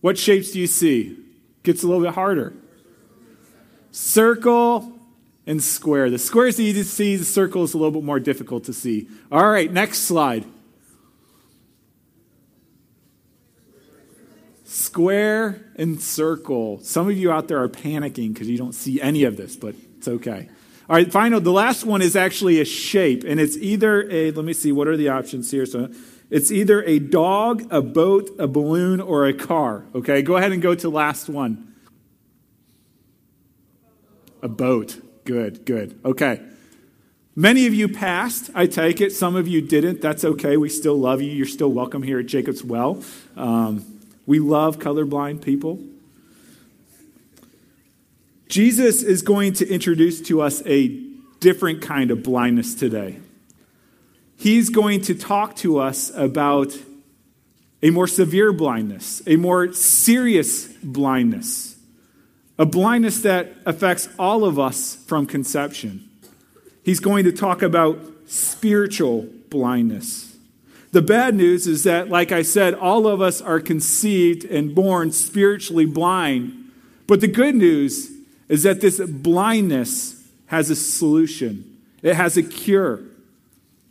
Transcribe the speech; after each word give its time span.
What 0.02 0.18
shapes 0.18 0.52
do 0.52 0.60
you 0.60 0.68
see? 0.68 1.18
Gets 1.64 1.84
a 1.84 1.88
little 1.88 2.04
bit 2.04 2.14
harder 2.14 2.54
circle, 3.98 4.94
and 5.48 5.64
square. 5.64 6.10
The 6.10 6.20
square 6.20 6.48
is 6.48 6.60
easy 6.60 6.84
to 6.84 6.88
see, 6.88 7.16
the 7.16 7.26
circle 7.26 7.64
is 7.64 7.74
a 7.74 7.78
little 7.78 7.92
bit 7.92 8.04
more 8.04 8.20
difficult 8.20 8.66
to 8.66 8.74
see. 8.74 9.08
All 9.32 9.50
right, 9.50 9.72
next 9.72 10.00
slide. 10.00 10.46
Square 14.66 15.66
and 15.78 16.00
circle. 16.00 16.80
Some 16.84 17.10
of 17.10 17.18
you 17.18 17.32
out 17.32 17.48
there 17.48 17.64
are 17.64 17.70
panicking 17.70 18.34
because 18.34 18.48
you 18.48 18.58
don't 18.58 18.76
see 18.76 19.02
any 19.02 19.24
of 19.24 19.36
this, 19.36 19.56
but 19.56 19.74
it's 19.98 20.08
okay. 20.08 20.50
All 20.90 20.96
right, 20.96 21.12
final. 21.12 21.40
The 21.40 21.52
last 21.52 21.84
one 21.84 22.02
is 22.02 22.16
actually 22.16 22.62
a 22.62 22.66
shape, 22.66 23.24
and 23.24 23.40
it's 23.40 23.58
either 23.58 24.08
a, 24.12 24.32
let 24.32 24.46
me 24.46 24.54
see, 24.54 24.72
what 24.72 24.88
are 24.88 24.98
the 24.98 25.10
options 25.10 25.50
here? 25.50 25.66
So 25.66 25.90
it's 26.30 26.52
either 26.52 26.84
a 26.84 27.00
dog, 27.00 27.66
a 27.72 27.82
boat, 27.82 28.30
a 28.38 28.48
balloon, 28.48 29.02
or 29.02 29.26
a 29.26 29.34
car. 29.34 29.86
Okay, 29.96 30.22
go 30.22 30.36
ahead 30.36 30.52
and 30.52 30.62
go 30.62 30.76
to 30.76 30.90
last 30.90 31.30
one. 31.30 31.74
A 34.42 34.48
boat. 34.48 35.02
Good, 35.26 35.66
good. 35.66 36.00
Okay. 36.06 36.42
Many 37.36 37.68
of 37.68 37.74
you 37.74 37.88
passed, 37.88 38.50
I 38.56 38.66
take 38.66 39.00
it. 39.00 39.12
Some 39.12 39.36
of 39.36 39.48
you 39.48 39.62
didn't. 39.62 40.02
That's 40.02 40.26
okay. 40.26 40.58
We 40.58 40.70
still 40.70 40.98
love 40.98 41.22
you. 41.22 41.32
You're 41.32 41.46
still 41.46 41.72
welcome 41.72 42.02
here 42.02 42.20
at 42.20 42.26
Jacob's 42.26 42.64
Well. 42.64 43.04
Um, 43.36 43.86
we 44.26 44.40
love 44.40 44.80
colorblind 44.80 45.42
people. 45.44 45.80
Jesus 48.48 49.04
is 49.04 49.22
going 49.22 49.54
to 49.54 49.68
introduce 49.68 50.20
to 50.22 50.42
us 50.42 50.64
a 50.66 50.88
different 51.40 51.82
kind 51.82 52.10
of 52.10 52.24
blindness 52.24 52.74
today. 52.74 53.20
He's 54.36 54.70
going 54.70 55.02
to 55.02 55.14
talk 55.14 55.56
to 55.58 55.78
us 55.78 56.12
about 56.16 56.76
a 57.84 57.92
more 57.92 58.08
severe 58.08 58.52
blindness, 58.52 59.22
a 59.28 59.36
more 59.36 59.74
serious 59.74 60.68
blindness 60.84 61.77
a 62.60 62.66
blindness 62.66 63.22
that 63.22 63.54
affects 63.66 64.10
all 64.18 64.44
of 64.44 64.58
us 64.58 64.96
from 65.06 65.26
conception. 65.26 66.10
He's 66.84 67.00
going 67.00 67.24
to 67.26 67.32
talk 67.32 67.62
about 67.62 68.00
spiritual 68.26 69.28
blindness. 69.50 70.36
The 70.92 71.02
bad 71.02 71.36
news 71.36 71.68
is 71.68 71.84
that, 71.84 72.10
like 72.10 72.32
I 72.32 72.42
said, 72.42 72.74
all 72.74 73.08
of 73.08 73.22
us 73.22 73.42
are 73.42 73.60
conceived 73.60 74.46
and 74.46 74.74
born 74.74 75.12
spiritually 75.12 75.86
blind. 75.86 76.72
But 77.06 77.22
the 77.22 77.28
good 77.28 77.56
news 77.56 78.12
is 78.50 78.64
that 78.64 78.82
this 78.82 79.00
blindness 79.00 80.28
has 80.48 80.70
a 80.70 80.76
solution, 80.76 81.78
it 82.02 82.16
has 82.16 82.38
a 82.38 82.44
cure. 82.44 83.02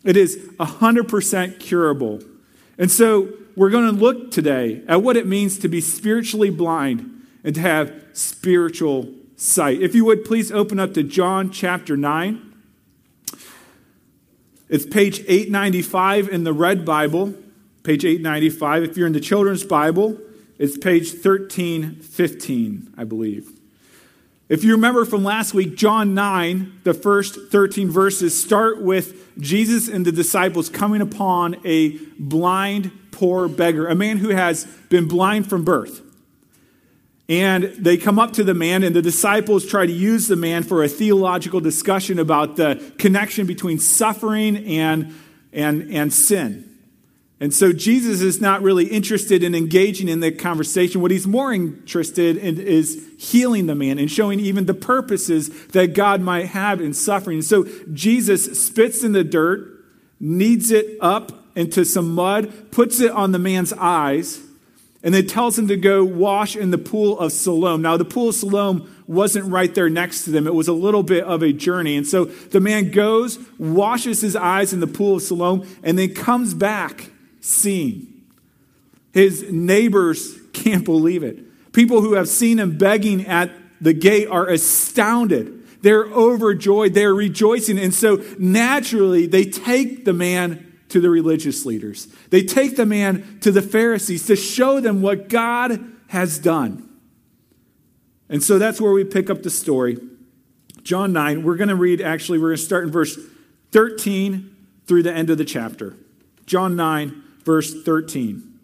It 0.05 0.17
is 0.17 0.37
100% 0.61 1.59
curable. 1.59 2.21
And 2.79 2.91
so 2.91 3.29
we're 3.57 3.71
going 3.71 3.93
to 3.93 4.01
look 4.01 4.31
today 4.31 4.83
at 4.87 5.03
what 5.03 5.17
it 5.17 5.27
means 5.27 5.59
to 5.59 5.69
be 5.69 5.81
spiritually 5.81 6.49
blind 6.49 7.27
and 7.43 7.55
to 7.57 7.61
have 7.61 7.93
spiritual 8.17 9.13
sight. 9.37 9.83
If 9.83 9.95
you 9.95 10.07
would 10.07 10.25
please 10.25 10.51
open 10.51 10.81
up 10.81 10.95
to 10.95 11.03
John 11.03 11.51
chapter 11.51 11.97
9. 11.97 12.55
It's 14.69 14.87
page 14.87 15.21
895 15.29 16.29
in 16.29 16.45
the 16.45 16.53
Red 16.53 16.85
Bible, 16.85 17.35
page 17.83 18.05
895. 18.05 18.85
If 18.85 18.97
you're 18.97 19.07
in 19.07 19.13
the 19.13 19.21
Children's 19.21 19.65
Bible, 19.65 20.19
it's 20.59 20.79
page 20.79 21.13
1315, 21.13 22.95
I 22.97 23.05
believe. 23.05 23.53
If 24.49 24.65
you 24.65 24.73
remember 24.73 25.05
from 25.05 25.23
last 25.23 25.53
week, 25.53 25.77
John 25.77 26.15
9, 26.15 26.81
the 26.85 26.95
first 26.95 27.51
13 27.51 27.91
verses 27.91 28.41
start 28.41 28.81
with 28.81 29.39
Jesus 29.39 29.89
and 29.89 30.07
the 30.07 30.13
disciples 30.13 30.71
coming 30.71 31.03
upon 31.03 31.57
a 31.67 31.99
blind, 32.19 32.91
poor 33.11 33.47
beggar, 33.47 33.87
a 33.87 33.95
man 33.95 34.19
who 34.19 34.31
has 34.31 34.65
been 34.89 35.07
blind 35.07 35.51
from 35.51 35.65
birth. 35.65 36.06
And 37.29 37.65
they 37.65 37.97
come 37.97 38.21
up 38.21 38.35
to 38.35 38.45
the 38.45 38.55
man, 38.55 38.85
and 38.85 38.95
the 38.95 39.03
disciples 39.03 39.67
try 39.67 39.85
to 39.85 39.93
use 39.93 40.29
the 40.29 40.37
man 40.37 40.63
for 40.63 40.85
a 40.85 40.89
theological 40.89 41.61
discussion 41.61 42.21
about 42.21 42.57
the 42.57 42.93
connection 42.99 43.47
between 43.47 43.81
suffering 43.81 44.57
and, 44.57 45.13
and, 45.53 45.93
and 45.93 46.13
sin. 46.13 46.67
And 47.39 47.53
so 47.53 47.73
Jesus 47.73 48.23
is 48.23 48.41
not 48.41 48.63
really 48.63 48.87
interested 48.87 49.43
in 49.43 49.55
engaging 49.55 50.09
in 50.09 50.21
the 50.21 50.33
conversation. 50.33 51.03
What 51.03 51.11
he's 51.11 51.27
more 51.27 51.53
interested 51.53 52.39
in 52.39 52.59
is 52.59 53.05
healing 53.19 53.67
the 53.67 53.75
man 53.75 53.99
and 53.99 54.11
showing 54.11 54.41
even 54.41 54.65
the 54.65 54.75
purposes 54.75 55.67
that 55.69 55.95
God 55.95 56.23
might 56.23 56.47
have 56.47 56.81
in 56.81 56.95
suffering. 56.95 57.39
And 57.39 57.45
so 57.45 57.67
Jesus 57.93 58.65
spits 58.67 59.05
in 59.05 59.13
the 59.13 59.25
dirt, 59.25 59.85
kneads 60.19 60.71
it 60.71 60.97
up 61.03 61.45
into 61.55 61.85
some 61.85 62.15
mud, 62.15 62.71
puts 62.71 63.01
it 63.01 63.11
on 63.11 63.33
the 63.33 63.39
man's 63.39 63.73
eyes, 63.75 64.41
and 65.07 65.15
it 65.15 65.29
tells 65.29 65.57
him 65.57 65.69
to 65.69 65.77
go 65.77 66.03
wash 66.03 66.57
in 66.57 66.73
the 66.73 66.79
pool 66.79 67.17
of 67.21 67.31
Siloam. 67.31 67.81
Now, 67.81 67.97
the 67.97 68.05
pool 68.05 68.31
of 68.31 68.35
Siloam 68.35 68.93
wasn't 69.07 69.47
right 69.47 69.73
there 69.73 69.89
next 69.89 70.25
to 70.25 70.33
them, 70.33 70.49
it 70.49 70.55
was 70.55 70.67
a 70.67 70.73
little 70.73 71.05
bit 71.05 71.23
of 71.23 71.45
a 71.45 71.53
journey. 71.53 71.97
And 71.97 72.05
so 72.05 72.25
the 72.25 72.59
man 72.59 72.91
goes, 72.91 73.39
washes 73.57 74.21
his 74.21 74.35
eyes 74.35 74.73
in 74.73 74.81
the 74.81 74.89
pool 74.89 75.15
of 75.15 75.23
Siloam, 75.23 75.65
and 75.85 75.97
then 75.97 76.13
comes 76.13 76.55
back 76.55 77.09
seeing. 77.41 78.25
His 79.15 79.49
neighbors 79.49 80.37
can't 80.53 80.85
believe 80.85 81.23
it. 81.23 81.73
People 81.73 82.01
who 82.01 82.15
have 82.15 82.29
seen 82.29 82.59
him 82.59 82.77
begging 82.77 83.27
at 83.27 83.53
the 83.81 83.93
gate 83.93 84.27
are 84.27 84.49
astounded. 84.49 85.83
They're 85.83 86.07
overjoyed. 86.07 86.95
They're 86.95 87.15
rejoicing. 87.15 87.79
And 87.79 87.95
so 87.95 88.25
naturally, 88.41 89.29
they 89.29 89.45
take 89.45 90.05
the 90.05 90.13
man 90.13 90.66
to 90.89 91.01
the 91.01 91.11
religious 91.11 91.67
leaders. 91.67 92.07
They 92.31 92.43
take 92.43 92.77
the 92.77 92.87
man 92.87 93.39
to 93.41 93.51
the 93.51 93.63
Pharisees 93.63 94.27
to 94.27 94.37
show 94.37 94.81
them 94.81 95.03
what 95.03 95.29
God 95.29 95.85
has 96.09 96.39
done. 96.39 96.89
And 98.29 98.43
so 98.43 98.59
that's 98.59 98.81
where 98.81 98.93
we 98.93 99.05
pick 99.05 99.31
up 99.31 99.43
the 99.43 99.51
story. 99.51 99.99
John 100.83 101.13
9, 101.13 101.43
we're 101.43 101.57
going 101.57 101.69
to 101.69 101.77
read, 101.77 102.01
actually, 102.01 102.39
we're 102.39 102.49
going 102.49 102.59
to 102.59 102.63
start 102.63 102.85
in 102.85 102.91
verse 102.91 103.19
13 103.73 104.55
through 104.87 105.03
the 105.03 105.13
end 105.13 105.31
of 105.31 105.39
the 105.39 105.45
chapter. 105.45 105.97
John 106.47 106.77
9, 106.77 107.23
verse 107.45 107.83
13. 107.83 108.59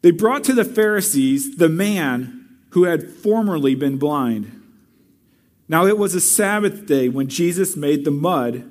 They 0.00 0.10
brought 0.10 0.44
to 0.44 0.54
the 0.54 0.64
Pharisees 0.64 1.56
the 1.56 1.68
man 1.68 2.48
who 2.70 2.84
had 2.84 3.10
formerly 3.10 3.74
been 3.74 3.98
blind. 3.98 4.54
Now 5.68 5.86
it 5.86 5.98
was 5.98 6.14
a 6.14 6.20
Sabbath 6.20 6.86
day 6.86 7.08
when 7.08 7.28
Jesus 7.28 7.76
made 7.76 8.04
the 8.04 8.10
mud 8.10 8.70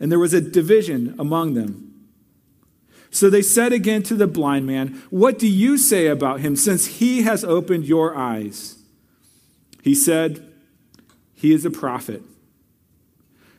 And 0.00 0.10
there 0.10 0.18
was 0.18 0.34
a 0.34 0.40
division 0.40 1.14
among 1.18 1.54
them. 1.54 1.90
So 3.10 3.28
they 3.28 3.42
said 3.42 3.72
again 3.72 4.02
to 4.04 4.14
the 4.14 4.26
blind 4.26 4.66
man, 4.66 5.02
What 5.10 5.38
do 5.38 5.46
you 5.46 5.76
say 5.76 6.06
about 6.06 6.40
him, 6.40 6.56
since 6.56 6.86
he 6.86 7.22
has 7.22 7.44
opened 7.44 7.84
your 7.84 8.16
eyes? 8.16 8.78
He 9.82 9.94
said, 9.94 10.46
He 11.34 11.52
is 11.52 11.64
a 11.64 11.70
prophet. 11.70 12.22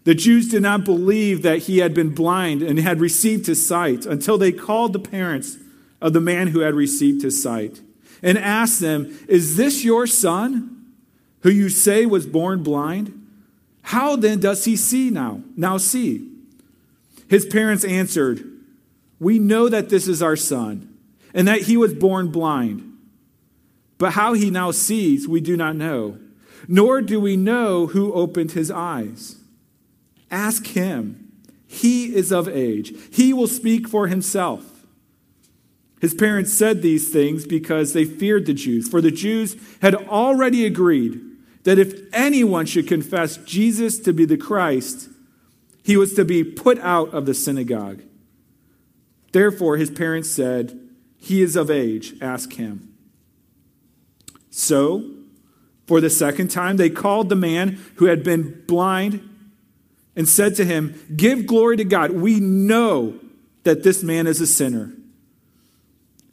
The 0.03 0.15
Jews 0.15 0.49
did 0.49 0.63
not 0.63 0.83
believe 0.83 1.43
that 1.43 1.59
he 1.59 1.77
had 1.77 1.93
been 1.93 2.15
blind 2.15 2.63
and 2.63 2.79
had 2.79 2.99
received 2.99 3.45
his 3.45 3.65
sight 3.65 4.05
until 4.05 4.37
they 4.37 4.51
called 4.51 4.93
the 4.93 4.99
parents 4.99 5.57
of 6.01 6.13
the 6.13 6.21
man 6.21 6.47
who 6.47 6.61
had 6.61 6.73
received 6.73 7.21
his 7.21 7.41
sight 7.41 7.81
and 8.23 8.37
asked 8.37 8.79
them, 8.79 9.17
Is 9.27 9.57
this 9.57 9.83
your 9.83 10.07
son, 10.07 10.93
who 11.41 11.49
you 11.49 11.69
say 11.69 12.05
was 12.05 12.25
born 12.25 12.63
blind? 12.63 13.17
How 13.83 14.15
then 14.15 14.39
does 14.39 14.65
he 14.65 14.75
see 14.75 15.09
now? 15.09 15.41
Now 15.55 15.77
see. 15.77 16.30
His 17.31 17.45
parents 17.45 17.85
answered, 17.85 18.43
We 19.17 19.39
know 19.39 19.69
that 19.69 19.87
this 19.87 20.05
is 20.05 20.21
our 20.21 20.35
son, 20.35 20.93
and 21.33 21.47
that 21.47 21.61
he 21.61 21.77
was 21.77 21.93
born 21.93 22.29
blind. 22.29 22.83
But 23.97 24.11
how 24.11 24.33
he 24.33 24.49
now 24.49 24.71
sees, 24.71 25.29
we 25.29 25.39
do 25.39 25.55
not 25.55 25.77
know, 25.77 26.19
nor 26.67 27.01
do 27.01 27.21
we 27.21 27.37
know 27.37 27.87
who 27.87 28.11
opened 28.11 28.51
his 28.51 28.69
eyes. 28.69 29.37
Ask 30.29 30.67
him. 30.67 31.31
He 31.65 32.13
is 32.13 32.33
of 32.33 32.49
age. 32.49 32.93
He 33.13 33.31
will 33.31 33.47
speak 33.47 33.87
for 33.87 34.07
himself. 34.07 34.85
His 36.01 36.13
parents 36.13 36.51
said 36.51 36.81
these 36.81 37.13
things 37.13 37.47
because 37.47 37.93
they 37.93 38.03
feared 38.03 38.45
the 38.45 38.53
Jews, 38.53 38.89
for 38.89 38.99
the 38.99 39.09
Jews 39.09 39.55
had 39.81 39.95
already 39.95 40.65
agreed 40.65 41.21
that 41.63 41.79
if 41.79 41.97
anyone 42.11 42.65
should 42.65 42.89
confess 42.89 43.37
Jesus 43.37 43.99
to 43.99 44.11
be 44.11 44.25
the 44.25 44.35
Christ, 44.35 45.07
he 45.83 45.97
was 45.97 46.13
to 46.13 46.25
be 46.25 46.43
put 46.43 46.79
out 46.79 47.13
of 47.13 47.25
the 47.25 47.33
synagogue. 47.33 48.03
Therefore, 49.31 49.77
his 49.77 49.89
parents 49.89 50.29
said, 50.29 50.79
He 51.17 51.41
is 51.41 51.55
of 51.55 51.71
age, 51.71 52.15
ask 52.21 52.53
him. 52.53 52.93
So, 54.49 55.09
for 55.87 56.01
the 56.01 56.09
second 56.09 56.49
time, 56.49 56.77
they 56.77 56.89
called 56.89 57.29
the 57.29 57.35
man 57.35 57.79
who 57.95 58.05
had 58.05 58.23
been 58.23 58.63
blind 58.67 59.27
and 60.15 60.27
said 60.27 60.55
to 60.55 60.65
him, 60.65 60.99
Give 61.15 61.45
glory 61.45 61.77
to 61.77 61.85
God. 61.85 62.11
We 62.11 62.39
know 62.39 63.19
that 63.63 63.83
this 63.83 64.03
man 64.03 64.27
is 64.27 64.41
a 64.41 64.47
sinner. 64.47 64.93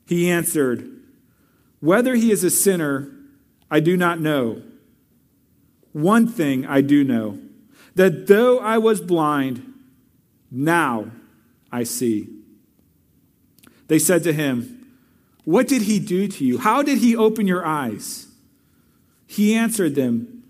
He 0.06 0.30
answered, 0.30 0.90
Whether 1.80 2.14
he 2.14 2.32
is 2.32 2.42
a 2.44 2.50
sinner, 2.50 3.12
I 3.70 3.80
do 3.80 3.96
not 3.96 4.20
know. 4.20 4.62
One 5.92 6.26
thing 6.26 6.66
I 6.66 6.80
do 6.80 7.04
know 7.04 7.38
that 7.94 8.26
though 8.26 8.58
I 8.58 8.78
was 8.78 9.00
blind, 9.00 9.74
now 10.50 11.10
I 11.70 11.84
see. 11.84 12.28
They 13.88 13.98
said 13.98 14.22
to 14.24 14.32
him, 14.32 14.86
What 15.44 15.68
did 15.68 15.82
he 15.82 15.98
do 15.98 16.28
to 16.28 16.44
you? 16.44 16.58
How 16.58 16.82
did 16.82 16.98
he 16.98 17.16
open 17.16 17.46
your 17.46 17.64
eyes? 17.66 18.26
He 19.26 19.54
answered 19.54 19.94
them, 19.94 20.44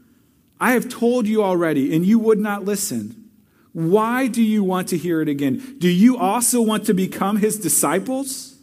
I 0.61 0.73
have 0.73 0.89
told 0.89 1.27
you 1.27 1.43
already, 1.43 1.95
and 1.95 2.05
you 2.05 2.19
would 2.19 2.39
not 2.39 2.65
listen. 2.65 3.31
Why 3.73 4.27
do 4.27 4.43
you 4.43 4.65
want 4.65 4.89
to 4.89 4.99
hear 4.99 5.21
it 5.21 5.29
again? 5.29 5.77
Do 5.79 5.89
you 5.89 6.17
also 6.17 6.61
want 6.61 6.87
to 6.87 6.95
become 6.95 7.37
his 7.37 7.59
disciples? 7.59 8.57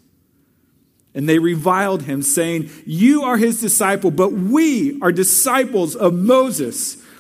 And 1.14 1.30
they 1.30 1.40
reviled 1.40 2.04
him, 2.04 2.22
saying, 2.22 2.70
You 2.86 3.24
are 3.24 3.38
his 3.38 3.62
disciple, 3.62 4.12
but 4.12 4.34
we 4.34 5.00
are 5.02 5.14
disciples 5.14 5.96
of 5.96 6.14
Moses. 6.14 7.02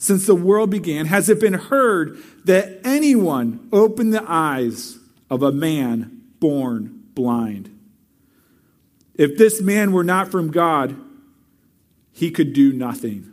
since 0.00 0.26
the 0.26 0.34
world 0.34 0.70
began 0.70 1.06
has 1.06 1.28
it 1.28 1.38
been 1.38 1.54
heard 1.54 2.18
that 2.44 2.80
anyone 2.82 3.68
opened 3.70 4.12
the 4.12 4.24
eyes 4.26 4.98
of 5.28 5.42
a 5.42 5.52
man 5.52 6.22
born 6.40 7.04
blind. 7.14 7.78
If 9.14 9.36
this 9.36 9.60
man 9.60 9.92
were 9.92 10.02
not 10.02 10.30
from 10.30 10.50
God, 10.50 10.96
he 12.12 12.30
could 12.30 12.54
do 12.54 12.72
nothing. 12.72 13.32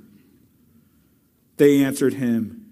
They 1.55 1.83
answered 1.83 2.15
him, 2.15 2.69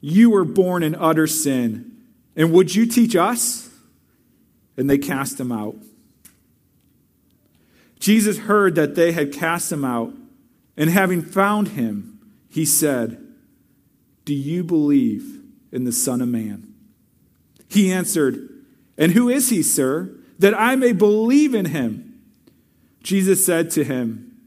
You 0.00 0.30
were 0.30 0.44
born 0.44 0.82
in 0.82 0.94
utter 0.94 1.26
sin 1.26 1.88
and 2.36 2.52
would 2.52 2.74
you 2.74 2.86
teach 2.86 3.16
us? 3.16 3.68
And 4.76 4.88
they 4.88 4.98
cast 4.98 5.40
him 5.40 5.50
out. 5.50 5.76
Jesus 7.98 8.38
heard 8.38 8.76
that 8.76 8.94
they 8.94 9.10
had 9.10 9.32
cast 9.32 9.72
him 9.72 9.84
out, 9.84 10.14
and 10.76 10.88
having 10.88 11.20
found 11.20 11.68
him, 11.68 12.17
he 12.58 12.64
said, 12.64 13.24
Do 14.24 14.34
you 14.34 14.64
believe 14.64 15.42
in 15.70 15.84
the 15.84 15.92
Son 15.92 16.20
of 16.20 16.26
Man? 16.26 16.74
He 17.68 17.92
answered, 17.92 18.48
And 18.96 19.12
who 19.12 19.28
is 19.28 19.50
he, 19.50 19.62
sir, 19.62 20.10
that 20.40 20.58
I 20.58 20.74
may 20.74 20.90
believe 20.90 21.54
in 21.54 21.66
him? 21.66 22.20
Jesus 23.00 23.46
said 23.46 23.70
to 23.70 23.84
him, 23.84 24.40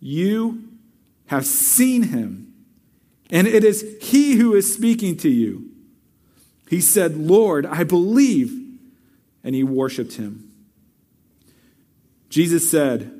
You 0.00 0.64
have 1.26 1.44
seen 1.44 2.04
him, 2.04 2.54
and 3.30 3.46
it 3.46 3.64
is 3.64 3.98
he 4.00 4.36
who 4.36 4.54
is 4.54 4.72
speaking 4.72 5.18
to 5.18 5.28
you. 5.28 5.72
He 6.70 6.80
said, 6.80 7.18
Lord, 7.18 7.66
I 7.66 7.84
believe. 7.84 8.56
And 9.44 9.54
he 9.54 9.62
worshiped 9.62 10.14
him. 10.14 10.50
Jesus 12.30 12.70
said, 12.70 13.12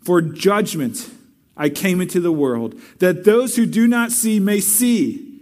For 0.00 0.22
judgment 0.22 1.10
I 1.56 1.68
came 1.68 2.00
into 2.00 2.20
the 2.20 2.32
world, 2.32 2.80
that 2.98 3.24
those 3.24 3.56
who 3.56 3.66
do 3.66 3.86
not 3.86 4.10
see 4.10 4.40
may 4.40 4.60
see, 4.60 5.40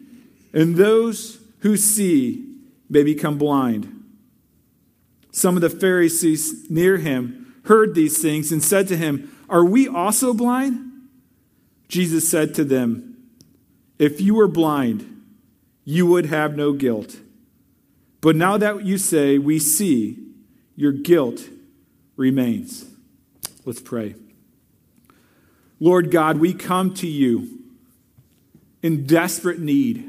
and 0.52 0.76
those 0.76 1.38
who 1.60 1.76
see 1.76 2.46
may 2.88 3.02
become 3.02 3.38
blind. 3.38 3.96
Some 5.30 5.56
of 5.56 5.62
the 5.62 5.70
Pharisees 5.70 6.68
near 6.70 6.98
him 6.98 7.54
heard 7.64 7.94
these 7.94 8.20
things 8.20 8.50
and 8.50 8.62
said 8.62 8.88
to 8.88 8.96
him, 8.96 9.30
Are 9.48 9.64
we 9.64 9.86
also 9.86 10.34
blind? 10.34 10.90
Jesus 11.88 12.28
said 12.28 12.54
to 12.56 12.64
them, 12.64 13.16
If 13.98 14.20
you 14.20 14.34
were 14.34 14.48
blind, 14.48 15.22
you 15.84 16.06
would 16.06 16.26
have 16.26 16.56
no 16.56 16.72
guilt. 16.72 17.16
But 18.20 18.36
now 18.36 18.56
that 18.56 18.84
you 18.84 18.98
say, 18.98 19.38
we 19.38 19.58
see, 19.58 20.18
your 20.76 20.92
guilt 20.92 21.48
remains. 22.16 22.86
Let's 23.64 23.80
pray. 23.80 24.14
Lord 25.80 26.10
God, 26.10 26.38
we 26.38 26.52
come 26.52 26.92
to 26.94 27.06
you 27.06 27.58
in 28.82 29.06
desperate 29.06 29.58
need 29.58 30.06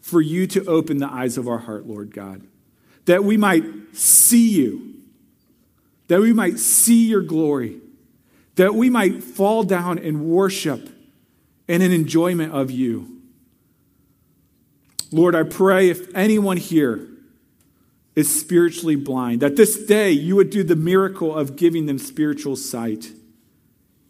for 0.00 0.20
you 0.20 0.46
to 0.46 0.64
open 0.66 0.98
the 0.98 1.12
eyes 1.12 1.36
of 1.36 1.48
our 1.48 1.58
heart, 1.58 1.86
Lord 1.86 2.14
God, 2.14 2.42
that 3.04 3.24
we 3.24 3.36
might 3.36 3.64
see 3.92 4.48
you, 4.48 4.94
that 6.08 6.20
we 6.20 6.32
might 6.32 6.58
see 6.58 7.06
your 7.06 7.22
glory, 7.22 7.80
that 8.54 8.74
we 8.74 8.88
might 8.88 9.22
fall 9.22 9.64
down 9.64 9.98
and 9.98 10.24
worship 10.24 10.88
and 11.68 11.82
in 11.82 11.92
enjoyment 11.92 12.52
of 12.52 12.70
you. 12.70 13.20
Lord, 15.12 15.34
I 15.34 15.42
pray 15.42 15.90
if 15.90 16.14
anyone 16.14 16.56
here 16.56 17.08
is 18.14 18.40
spiritually 18.40 18.96
blind. 18.96 19.40
That 19.40 19.56
this 19.56 19.84
day 19.86 20.10
you 20.10 20.36
would 20.36 20.50
do 20.50 20.62
the 20.62 20.76
miracle 20.76 21.34
of 21.34 21.56
giving 21.56 21.86
them 21.86 21.98
spiritual 21.98 22.56
sight. 22.56 23.12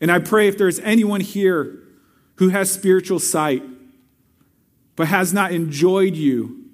And 0.01 0.11
I 0.11 0.19
pray 0.19 0.49
if 0.49 0.57
there's 0.57 0.79
anyone 0.81 1.21
here 1.21 1.79
who 2.37 2.49
has 2.49 2.71
spiritual 2.71 3.19
sight 3.19 3.63
but 4.97 5.09
has 5.09 5.33
not 5.33 5.53
enjoyed 5.53 6.15
you 6.15 6.65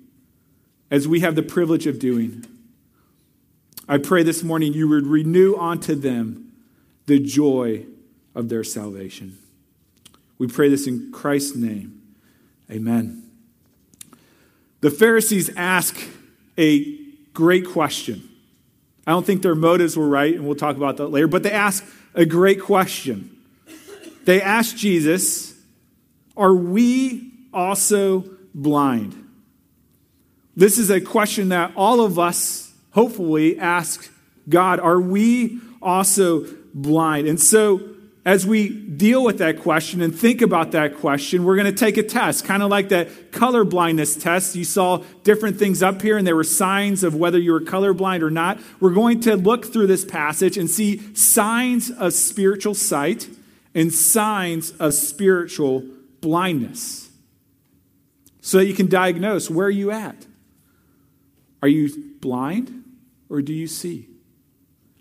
as 0.91 1.09
we 1.09 1.21
have 1.21 1.35
the 1.35 1.43
privilege 1.43 1.87
of 1.87 1.99
doing, 1.99 2.45
I 3.89 3.99
pray 3.99 4.23
this 4.23 4.43
morning 4.43 4.73
you 4.73 4.89
would 4.89 5.07
renew 5.07 5.57
unto 5.57 5.95
them 5.95 6.53
the 7.07 7.19
joy 7.19 7.87
of 8.35 8.49
their 8.49 8.65
salvation. 8.65 9.39
We 10.39 10.47
pray 10.47 10.69
this 10.69 10.87
in 10.87 11.13
Christ's 11.13 11.57
name. 11.57 12.03
Amen. 12.71 13.23
The 14.81 14.91
Pharisees 14.91 15.51
ask 15.57 15.99
a 16.59 16.99
great 17.33 17.67
question. 17.67 18.29
I 19.07 19.13
don't 19.13 19.25
think 19.25 19.43
their 19.43 19.55
motives 19.55 19.97
were 19.97 20.09
right, 20.09 20.35
and 20.35 20.45
we'll 20.45 20.57
talk 20.57 20.77
about 20.77 20.97
that 20.97 21.09
later, 21.09 21.29
but 21.29 21.43
they 21.43 21.53
ask 21.53 21.85
a 22.17 22.25
great 22.25 22.61
question. 22.61 23.37
They 24.25 24.43
ask 24.43 24.75
Jesus, 24.75 25.55
Are 26.37 26.55
we 26.55 27.31
also 27.53 28.25
blind? 28.55 29.23
This 30.57 30.79
is 30.79 30.91
a 30.91 31.01
question 31.01 31.51
that 31.51 31.73
all 31.77 32.01
of 32.01 32.19
us 32.19 32.73
hopefully 32.93 33.59
ask 33.59 34.11
God. 34.49 34.81
Are 34.81 35.01
we 35.01 35.61
also 35.83 36.47
blind? 36.75 37.29
And 37.29 37.39
so, 37.39 37.81
as 38.27 38.45
we 38.45 38.69
deal 38.69 39.23
with 39.23 39.39
that 39.39 39.61
question 39.61 40.03
and 40.03 40.13
think 40.13 40.43
about 40.43 40.73
that 40.73 40.97
question, 40.97 41.45
we're 41.45 41.55
going 41.55 41.73
to 41.73 41.73
take 41.73 41.97
a 41.97 42.03
test, 42.03 42.45
kind 42.45 42.61
of 42.61 42.69
like 42.69 42.89
that 42.89 43.31
color 43.31 43.63
blindness 43.63 44.17
test. 44.17 44.57
You 44.57 44.65
saw 44.65 45.05
different 45.23 45.61
things 45.61 45.81
up 45.81 46.03
here, 46.03 46.19
and 46.19 46.27
there 46.27 46.35
were 46.35 46.43
signs 46.43 47.05
of 47.05 47.15
whether 47.15 47.39
you 47.39 47.53
were 47.53 47.61
colorblind 47.61 48.23
or 48.23 48.31
not. 48.31 48.59
We're 48.81 48.95
going 48.95 49.21
to 49.21 49.37
look 49.37 49.73
through 49.73 49.87
this 49.87 50.05
passage 50.05 50.59
and 50.59 50.69
see 50.69 51.15
signs 51.15 51.89
of 51.89 52.15
spiritual 52.15 52.75
sight 52.75 53.29
and 53.77 53.93
signs 53.93 54.73
of 54.73 54.95
spiritual 54.95 55.85
blindness 56.21 57.09
so 58.41 58.59
that 58.59 58.67
you 58.67 58.75
can 58.75 58.89
diagnose 58.89 59.49
where 59.49 59.69
are 59.69 59.71
you 59.71 59.93
at? 59.93 60.27
Are 61.63 61.69
you 61.69 62.13
blind 62.21 62.83
or 63.29 63.41
do 63.41 63.53
you 63.53 63.69
see? 63.69 64.09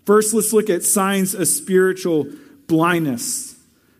First, 0.04 0.32
let's 0.32 0.52
look 0.52 0.70
at 0.70 0.84
signs 0.84 1.34
of 1.34 1.48
spiritual 1.48 2.28
blindness. 2.66 3.56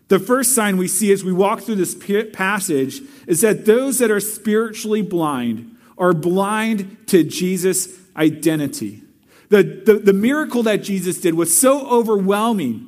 The 0.07 0.19
first 0.19 0.55
sign 0.55 0.77
we 0.77 0.87
see 0.87 1.11
as 1.11 1.23
we 1.23 1.33
walk 1.33 1.61
through 1.61 1.75
this 1.75 1.95
passage 2.33 3.01
is 3.27 3.41
that 3.41 3.65
those 3.65 3.99
that 3.99 4.09
are 4.09 4.19
spiritually 4.19 5.01
blind 5.01 5.75
are 5.97 6.13
blind 6.13 6.97
to 7.07 7.23
Jesus' 7.23 7.99
identity. 8.15 9.01
The, 9.49 9.63
the, 9.63 9.93
the 9.95 10.13
miracle 10.13 10.63
that 10.63 10.77
Jesus 10.77 11.19
did 11.19 11.33
was 11.33 11.57
so 11.57 11.87
overwhelming, 11.89 12.87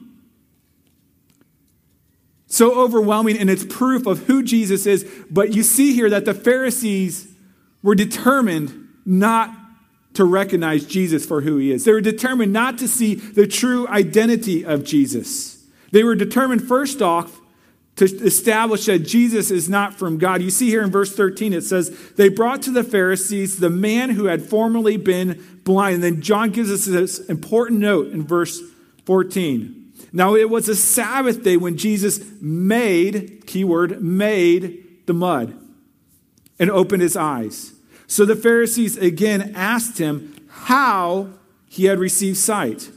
so 2.47 2.79
overwhelming 2.81 3.35
in 3.35 3.49
its 3.49 3.65
proof 3.65 4.05
of 4.05 4.25
who 4.25 4.43
Jesus 4.43 4.85
is. 4.85 5.09
But 5.29 5.53
you 5.53 5.63
see 5.63 5.93
here 5.93 6.09
that 6.09 6.25
the 6.25 6.33
Pharisees 6.33 7.33
were 7.81 7.95
determined 7.95 8.87
not 9.05 9.53
to 10.13 10.25
recognize 10.25 10.85
Jesus 10.85 11.25
for 11.25 11.41
who 11.41 11.57
he 11.57 11.71
is. 11.71 11.85
They 11.85 11.93
were 11.93 12.01
determined 12.01 12.51
not 12.51 12.77
to 12.79 12.87
see 12.87 13.15
the 13.15 13.47
true 13.47 13.87
identity 13.87 14.65
of 14.65 14.83
Jesus. 14.83 15.58
They 15.91 16.03
were 16.03 16.15
determined, 16.15 16.67
first 16.67 17.01
off, 17.01 17.39
to 17.95 18.05
establish 18.05 18.85
that 18.85 18.99
Jesus 18.99 19.51
is 19.51 19.67
not 19.67 19.93
from 19.93 20.17
God. 20.17 20.41
You 20.41 20.49
see 20.49 20.69
here 20.69 20.81
in 20.81 20.89
verse 20.89 21.13
13, 21.13 21.51
it 21.51 21.63
says, 21.63 21.89
They 22.15 22.29
brought 22.29 22.61
to 22.63 22.71
the 22.71 22.83
Pharisees 22.83 23.59
the 23.59 23.69
man 23.69 24.11
who 24.11 24.25
had 24.25 24.41
formerly 24.41 24.95
been 24.95 25.61
blind. 25.65 25.95
And 25.95 26.03
then 26.03 26.21
John 26.21 26.51
gives 26.51 26.71
us 26.71 26.85
this 26.85 27.19
important 27.27 27.81
note 27.81 28.11
in 28.11 28.25
verse 28.25 28.61
14. 29.05 29.91
Now, 30.13 30.35
it 30.35 30.49
was 30.49 30.69
a 30.69 30.75
Sabbath 30.75 31.43
day 31.43 31.57
when 31.57 31.77
Jesus 31.77 32.21
made, 32.41 33.45
keyword, 33.45 34.01
made 34.01 35.05
the 35.05 35.13
mud 35.13 35.59
and 36.57 36.71
opened 36.71 37.01
his 37.01 37.17
eyes. 37.17 37.73
So 38.07 38.25
the 38.25 38.35
Pharisees 38.35 38.97
again 38.97 39.53
asked 39.55 39.97
him 39.97 40.35
how 40.47 41.29
he 41.67 41.85
had 41.85 41.99
received 41.99 42.37
sight. 42.37 42.89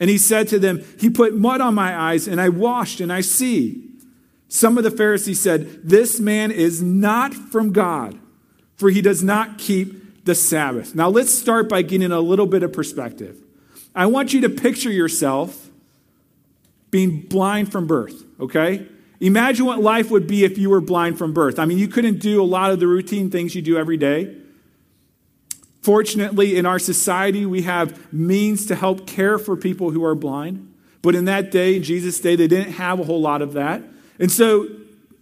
And 0.00 0.08
he 0.08 0.16
said 0.18 0.48
to 0.48 0.58
them, 0.58 0.82
He 0.98 1.10
put 1.10 1.36
mud 1.36 1.60
on 1.60 1.74
my 1.74 1.96
eyes, 1.96 2.26
and 2.26 2.40
I 2.40 2.48
washed, 2.48 3.00
and 3.00 3.12
I 3.12 3.20
see. 3.20 3.86
Some 4.48 4.78
of 4.78 4.82
the 4.82 4.90
Pharisees 4.90 5.38
said, 5.38 5.82
This 5.84 6.18
man 6.18 6.50
is 6.50 6.82
not 6.82 7.34
from 7.34 7.72
God, 7.72 8.18
for 8.76 8.90
he 8.90 9.02
does 9.02 9.22
not 9.22 9.58
keep 9.58 10.24
the 10.24 10.34
Sabbath. 10.34 10.94
Now 10.94 11.08
let's 11.08 11.32
start 11.32 11.68
by 11.68 11.82
getting 11.82 12.10
a 12.10 12.20
little 12.20 12.46
bit 12.46 12.62
of 12.62 12.72
perspective. 12.72 13.36
I 13.94 14.06
want 14.06 14.32
you 14.32 14.40
to 14.42 14.48
picture 14.48 14.90
yourself 14.90 15.68
being 16.90 17.20
blind 17.20 17.70
from 17.70 17.86
birth, 17.86 18.24
okay? 18.40 18.86
Imagine 19.20 19.66
what 19.66 19.80
life 19.80 20.10
would 20.10 20.26
be 20.26 20.44
if 20.44 20.56
you 20.56 20.70
were 20.70 20.80
blind 20.80 21.18
from 21.18 21.32
birth. 21.32 21.58
I 21.58 21.66
mean, 21.66 21.78
you 21.78 21.88
couldn't 21.88 22.20
do 22.20 22.42
a 22.42 22.44
lot 22.44 22.70
of 22.70 22.80
the 22.80 22.86
routine 22.86 23.30
things 23.30 23.54
you 23.54 23.62
do 23.62 23.76
every 23.76 23.96
day. 23.96 24.34
Fortunately, 25.82 26.56
in 26.56 26.66
our 26.66 26.78
society, 26.78 27.46
we 27.46 27.62
have 27.62 28.12
means 28.12 28.66
to 28.66 28.74
help 28.74 29.06
care 29.06 29.38
for 29.38 29.56
people 29.56 29.90
who 29.90 30.04
are 30.04 30.14
blind. 30.14 30.72
But 31.02 31.14
in 31.14 31.24
that 31.24 31.50
day, 31.50 31.80
Jesus' 31.80 32.20
day, 32.20 32.36
they 32.36 32.48
didn't 32.48 32.72
have 32.72 33.00
a 33.00 33.04
whole 33.04 33.20
lot 33.20 33.40
of 33.40 33.54
that. 33.54 33.82
And 34.18 34.30
so 34.30 34.68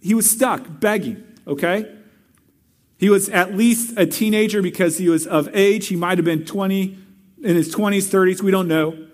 he 0.01 0.13
was 0.13 0.29
stuck 0.29 0.65
begging, 0.67 1.23
okay? 1.47 1.95
He 2.97 3.09
was 3.09 3.29
at 3.29 3.55
least 3.55 3.97
a 3.97 4.05
teenager 4.05 4.61
because 4.61 4.97
he 4.97 5.07
was 5.07 5.25
of 5.25 5.49
age. 5.55 5.87
He 5.87 5.95
might 5.95 6.17
have 6.17 6.25
been 6.25 6.43
20, 6.43 6.97
in 7.43 7.55
his 7.55 7.73
20s, 7.73 8.09
30s, 8.09 8.41
we 8.41 8.51
don't 8.51 8.67
know. 8.67 9.07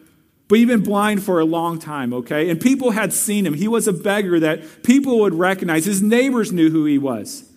But 0.47 0.59
he'd 0.59 0.65
been 0.65 0.83
blind 0.83 1.23
for 1.23 1.39
a 1.39 1.45
long 1.45 1.77
time, 1.77 2.13
okay? 2.13 2.49
And 2.49 2.59
people 2.59 2.91
had 2.91 3.13
seen 3.13 3.45
him. 3.45 3.53
He 3.53 3.67
was 3.67 3.87
a 3.87 3.93
beggar 3.93 4.39
that 4.39 4.83
people 4.83 5.19
would 5.19 5.35
recognize. 5.35 5.85
His 5.85 6.01
neighbors 6.01 6.51
knew 6.51 6.71
who 6.71 6.85
he 6.85 6.97
was. 6.97 7.51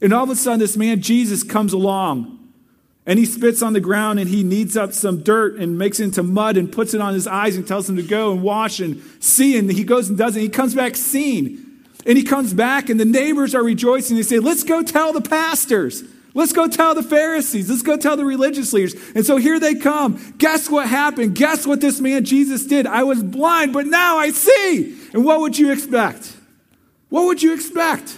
And 0.00 0.12
all 0.12 0.24
of 0.24 0.30
a 0.30 0.36
sudden, 0.36 0.60
this 0.60 0.76
man, 0.76 1.00
Jesus, 1.00 1.42
comes 1.42 1.72
along 1.72 2.41
and 3.04 3.18
he 3.18 3.24
spits 3.24 3.62
on 3.62 3.72
the 3.72 3.80
ground 3.80 4.20
and 4.20 4.28
he 4.28 4.44
kneads 4.44 4.76
up 4.76 4.92
some 4.92 5.22
dirt 5.22 5.56
and 5.56 5.76
makes 5.76 5.98
it 5.98 6.04
into 6.04 6.22
mud 6.22 6.56
and 6.56 6.70
puts 6.70 6.94
it 6.94 7.00
on 7.00 7.14
his 7.14 7.26
eyes 7.26 7.56
and 7.56 7.66
tells 7.66 7.88
him 7.88 7.96
to 7.96 8.02
go 8.02 8.32
and 8.32 8.42
wash 8.42 8.78
and 8.78 9.02
see. 9.18 9.58
And 9.58 9.70
he 9.70 9.82
goes 9.82 10.08
and 10.08 10.16
does 10.16 10.36
it. 10.36 10.40
He 10.40 10.48
comes 10.48 10.74
back 10.74 10.94
seen. 10.94 11.68
And 12.06 12.16
he 12.16 12.24
comes 12.24 12.54
back 12.54 12.88
and 12.88 12.98
the 12.98 13.04
neighbors 13.04 13.54
are 13.54 13.62
rejoicing. 13.62 14.16
They 14.16 14.22
say, 14.22 14.38
Let's 14.38 14.62
go 14.62 14.82
tell 14.82 15.12
the 15.12 15.20
pastors. 15.20 16.02
Let's 16.34 16.52
go 16.52 16.66
tell 16.66 16.94
the 16.94 17.02
Pharisees. 17.02 17.68
Let's 17.68 17.82
go 17.82 17.96
tell 17.96 18.16
the 18.16 18.24
religious 18.24 18.72
leaders. 18.72 18.94
And 19.14 19.26
so 19.26 19.36
here 19.36 19.60
they 19.60 19.74
come. 19.74 20.34
Guess 20.38 20.70
what 20.70 20.88
happened? 20.88 21.34
Guess 21.34 21.66
what 21.66 21.80
this 21.80 22.00
man 22.00 22.24
Jesus 22.24 22.64
did? 22.64 22.86
I 22.86 23.02
was 23.02 23.22
blind, 23.22 23.72
but 23.72 23.86
now 23.86 24.16
I 24.16 24.30
see. 24.30 24.96
And 25.12 25.24
what 25.24 25.40
would 25.40 25.58
you 25.58 25.72
expect? 25.72 26.34
What 27.10 27.26
would 27.26 27.42
you 27.42 27.52
expect? 27.52 28.16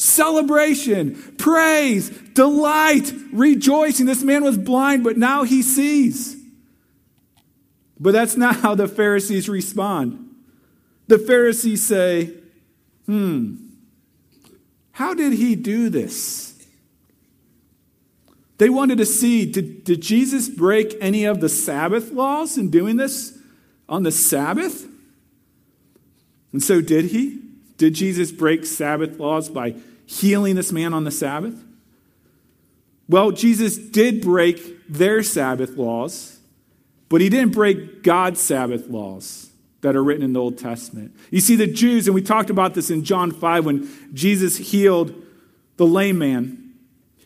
celebration, 0.00 1.14
praise, 1.36 2.10
delight, 2.40 3.12
rejoicing. 3.32 4.06
This 4.06 4.22
man 4.22 4.42
was 4.42 4.56
blind, 4.56 5.04
but 5.04 5.18
now 5.18 5.42
he 5.42 5.60
sees. 5.60 6.42
But 7.98 8.12
that's 8.12 8.34
not 8.34 8.56
how 8.56 8.74
the 8.74 8.88
Pharisees 8.88 9.46
respond. 9.46 10.34
The 11.06 11.18
Pharisees 11.18 11.82
say, 11.82 12.32
hmm, 13.04 13.56
how 14.92 15.12
did 15.12 15.34
he 15.34 15.54
do 15.54 15.90
this? 15.90 16.54
They 18.56 18.70
wanted 18.70 18.96
to 18.98 19.06
see 19.06 19.44
did, 19.44 19.84
did 19.84 20.00
Jesus 20.00 20.48
break 20.48 20.96
any 20.98 21.26
of 21.26 21.42
the 21.42 21.48
Sabbath 21.50 22.10
laws 22.10 22.56
in 22.56 22.70
doing 22.70 22.96
this 22.96 23.38
on 23.86 24.02
the 24.02 24.12
Sabbath? 24.12 24.86
And 26.52 26.62
so 26.62 26.80
did 26.80 27.06
he? 27.06 27.38
Did 27.76 27.92
Jesus 27.92 28.32
break 28.32 28.64
Sabbath 28.64 29.18
laws 29.18 29.50
by 29.50 29.74
healing 30.06 30.56
this 30.56 30.72
man 30.72 30.94
on 30.94 31.04
the 31.04 31.10
Sabbath? 31.10 31.66
Well, 33.10 33.32
Jesus 33.32 33.76
did 33.76 34.22
break 34.22 34.86
their 34.88 35.24
Sabbath 35.24 35.76
laws, 35.76 36.38
but 37.08 37.20
he 37.20 37.28
didn't 37.28 37.52
break 37.52 38.04
God's 38.04 38.40
Sabbath 38.40 38.86
laws 38.86 39.50
that 39.80 39.96
are 39.96 40.04
written 40.04 40.22
in 40.22 40.32
the 40.32 40.40
Old 40.40 40.58
Testament. 40.58 41.16
You 41.32 41.40
see, 41.40 41.56
the 41.56 41.66
Jews, 41.66 42.06
and 42.06 42.14
we 42.14 42.22
talked 42.22 42.50
about 42.50 42.74
this 42.74 42.88
in 42.88 43.02
John 43.02 43.32
5 43.32 43.66
when 43.66 44.14
Jesus 44.14 44.56
healed 44.56 45.12
the 45.76 45.86
lame 45.86 46.18
man, 46.18 46.72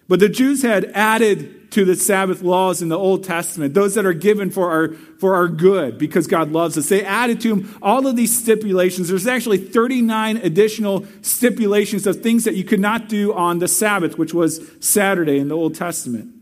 but 0.08 0.20
the 0.20 0.28
Jews 0.30 0.62
had 0.62 0.86
added 0.94 1.53
to 1.74 1.84
the 1.84 1.96
Sabbath 1.96 2.40
laws 2.40 2.82
in 2.82 2.88
the 2.88 2.96
Old 2.96 3.24
Testament, 3.24 3.74
those 3.74 3.96
that 3.96 4.06
are 4.06 4.12
given 4.12 4.48
for 4.48 4.70
our, 4.70 4.92
for 5.18 5.34
our 5.34 5.48
good 5.48 5.98
because 5.98 6.28
God 6.28 6.52
loves 6.52 6.78
us. 6.78 6.88
They 6.88 7.04
added 7.04 7.40
to 7.40 7.48
them 7.48 7.78
all 7.82 8.06
of 8.06 8.14
these 8.14 8.36
stipulations. 8.36 9.08
There's 9.08 9.26
actually 9.26 9.58
39 9.58 10.36
additional 10.36 11.04
stipulations 11.22 12.06
of 12.06 12.22
things 12.22 12.44
that 12.44 12.54
you 12.54 12.62
could 12.62 12.78
not 12.78 13.08
do 13.08 13.34
on 13.34 13.58
the 13.58 13.66
Sabbath, 13.66 14.16
which 14.16 14.32
was 14.32 14.64
Saturday 14.78 15.38
in 15.38 15.48
the 15.48 15.56
Old 15.56 15.74
Testament. 15.74 16.32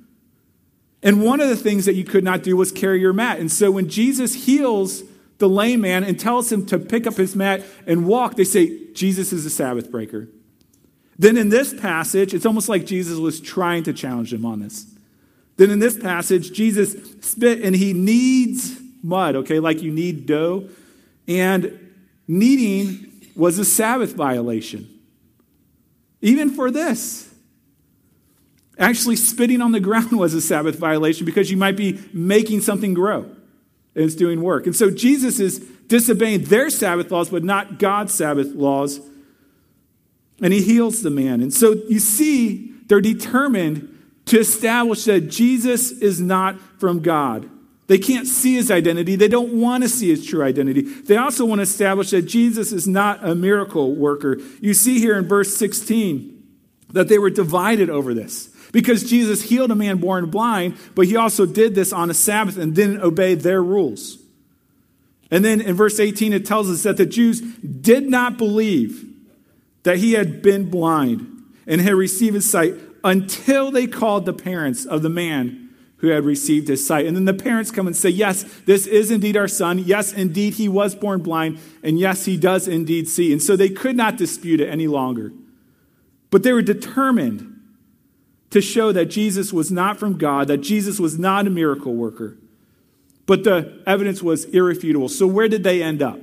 And 1.03 1.25
one 1.25 1.41
of 1.41 1.49
the 1.49 1.57
things 1.57 1.87
that 1.87 1.95
you 1.95 2.05
could 2.05 2.25
not 2.25 2.43
do 2.43 2.55
was 2.55 2.71
carry 2.71 3.01
your 3.01 3.15
mat. 3.15 3.41
And 3.41 3.51
so 3.51 3.71
when 3.71 3.89
Jesus 3.89 4.35
heals 4.35 5.03
the 5.39 5.49
lame 5.49 5.81
man 5.81 6.05
and 6.05 6.21
tells 6.21 6.53
him 6.53 6.67
to 6.67 6.79
pick 6.79 7.07
up 7.07 7.15
his 7.15 7.35
mat 7.35 7.63
and 7.87 8.07
walk, 8.07 8.37
they 8.37 8.45
say, 8.45 8.93
Jesus 8.93 9.33
is 9.33 9.47
a 9.47 9.51
Sabbath 9.51 9.91
breaker. 9.91 10.29
Then 11.19 11.39
in 11.39 11.49
this 11.49 11.73
passage, 11.73 12.35
it's 12.35 12.45
almost 12.45 12.69
like 12.69 12.85
Jesus 12.85 13.19
was 13.19 13.41
trying 13.41 13.85
to 13.85 13.95
challenge 13.95 14.31
them 14.31 14.45
on 14.45 14.61
this. 14.61 14.92
Then 15.63 15.71
in 15.71 15.79
this 15.79 15.97
passage, 15.97 16.51
Jesus 16.51 16.97
spit 17.21 17.63
and 17.63 17.77
he 17.77 17.93
kneads 17.93 18.81
mud, 19.01 19.37
okay, 19.37 19.61
like 19.61 19.81
you 19.81 19.93
knead 19.93 20.27
dough. 20.27 20.69
And 21.29 21.95
kneading 22.27 23.31
was 23.37 23.61
a 23.61 23.65
Sabbath 23.65 24.13
violation. 24.13 24.89
Even 26.21 26.51
for 26.51 26.73
this. 26.73 27.33
Actually, 28.77 29.15
spitting 29.15 29.61
on 29.61 29.71
the 29.71 29.79
ground 29.79 30.11
was 30.19 30.35
a 30.35 30.41
Sabbath 30.41 30.81
violation 30.81 31.25
because 31.27 31.49
you 31.49 31.57
might 31.57 31.77
be 31.77 32.01
making 32.13 32.61
something 32.61 32.93
grow 32.93 33.21
and 33.21 33.37
it's 33.95 34.17
doing 34.17 34.43
work. 34.43 34.67
And 34.67 34.75
so 34.75 34.91
Jesus 34.91 35.39
is 35.39 35.61
disobeying 35.87 36.43
their 36.43 36.71
Sabbath 36.71 37.09
laws, 37.13 37.31
but 37.31 37.45
not 37.45 37.79
God's 37.79 38.13
Sabbath 38.13 38.49
laws. 38.49 39.01
and 40.41 40.53
he 40.53 40.61
heals 40.61 41.03
the 41.03 41.11
man. 41.11 41.41
And 41.41 41.55
so 41.55 41.75
you 41.89 42.01
see, 42.01 42.75
they're 42.89 43.01
determined 43.01 43.92
to 44.27 44.39
establish 44.39 45.05
that 45.05 45.23
Jesus 45.23 45.91
is 45.91 46.21
not 46.21 46.61
from 46.79 47.01
God. 47.01 47.49
They 47.89 47.99
can't 47.99 48.27
see 48.27 48.55
his 48.55 48.71
identity. 48.71 49.17
They 49.17 49.29
don't 49.29 49.61
want 49.61 49.83
to 49.83 49.89
see 49.89 50.09
his 50.09 50.25
true 50.25 50.43
identity. 50.43 50.83
They 50.83 51.17
also 51.17 51.45
want 51.45 51.59
to 51.59 51.65
establish 51.65 52.11
that 52.11 52.23
Jesus 52.23 52.73
is 52.73 52.87
not 52.87 53.27
a 53.27 53.35
miracle 53.35 53.95
worker. 53.95 54.39
You 54.61 54.73
see 54.73 54.99
here 54.99 55.19
in 55.19 55.27
verse 55.27 55.55
16 55.57 56.43
that 56.91 57.09
they 57.09 57.19
were 57.19 57.31
divided 57.31 57.91
over 57.91 58.15
this 58.15 58.49
because 58.71 59.05
Jesus 59.05 59.43
healed 59.43 59.71
a 59.71 59.75
man 59.75 59.99
born 59.99 60.31
blind, 60.31 60.79
but 60.95 61.07
he 61.07 61.17
also 61.17 61.45
did 61.45 61.75
this 61.75 61.93
on 61.93 62.09
a 62.09 62.15
Sabbath 62.15 62.57
and 62.57 62.75
didn't 62.75 63.03
obey 63.03 63.35
their 63.35 63.63
rules. 63.63 64.19
And 65.31 65.45
then 65.45 65.61
in 65.61 65.75
verse 65.75 65.99
18, 65.99 66.33
it 66.33 66.47
tells 66.47 66.71
us 66.71 66.83
that 66.85 66.97
the 66.97 67.07
Jews 67.07 67.41
did 67.41 68.09
not 68.09 68.39
believe 68.39 69.07
that 69.83 69.97
he 69.99 70.13
had 70.13 70.43
been 70.43 70.71
blind 70.71 71.27
and 71.67 71.81
had 71.81 71.95
received 71.95 72.35
his 72.35 72.49
sight 72.49 72.75
until 73.05 73.71
they 73.71 73.87
called 73.87 74.27
the 74.27 74.33
parents 74.33 74.85
of 74.85 75.03
the 75.03 75.09
man 75.09 75.63
who 76.03 76.09
had 76.09 76.25
received 76.25 76.67
his 76.67 76.85
sight. 76.85 77.07
And 77.07 77.17
then 77.17 77.27
the 77.27 77.35
parents 77.35 77.71
come 77.71 77.87
and 77.87 77.97
say, 77.97 78.09
Yes, 78.09 78.43
this 78.67 78.89
is 78.89 79.11
indeed 79.13 79.37
our 79.37 79.47
son. 79.47 79.79
Yes, 79.79 80.13
indeed, 80.13 80.55
he 80.55 80.69
was 80.69 80.97
born 80.97 81.23
blind. 81.23 81.59
And 81.83 81.99
yes, 81.99 82.25
he 82.25 82.37
does 82.37 82.67
indeed 82.67 83.09
see. 83.09 83.33
And 83.33 83.41
so 83.41 83.55
they 83.55 83.69
could 83.69 83.97
not 83.97 84.17
dispute 84.17 84.61
it 84.61 84.69
any 84.69 84.89
longer. 84.89 85.33
But 86.31 86.43
they 86.43 86.53
were 86.53 86.63
determined 86.63 87.61
to 88.51 88.61
show 88.61 88.91
that 88.91 89.07
Jesus 89.07 89.53
was 89.53 89.71
not 89.71 89.97
from 89.97 90.19
God, 90.19 90.49
that 90.49 90.59
Jesus 90.59 90.99
was 90.99 91.19
not 91.19 91.47
a 91.47 91.51
miracle 91.51 91.95
worker. 91.95 92.37
But 93.25 93.45
the 93.45 93.81
evidence 93.87 94.23
was 94.23 94.45
irrefutable. 94.47 95.09
So 95.09 95.29
where 95.29 95.49
did 95.49 95.63
they 95.63 95.83
end 95.83 96.03
up? 96.03 96.19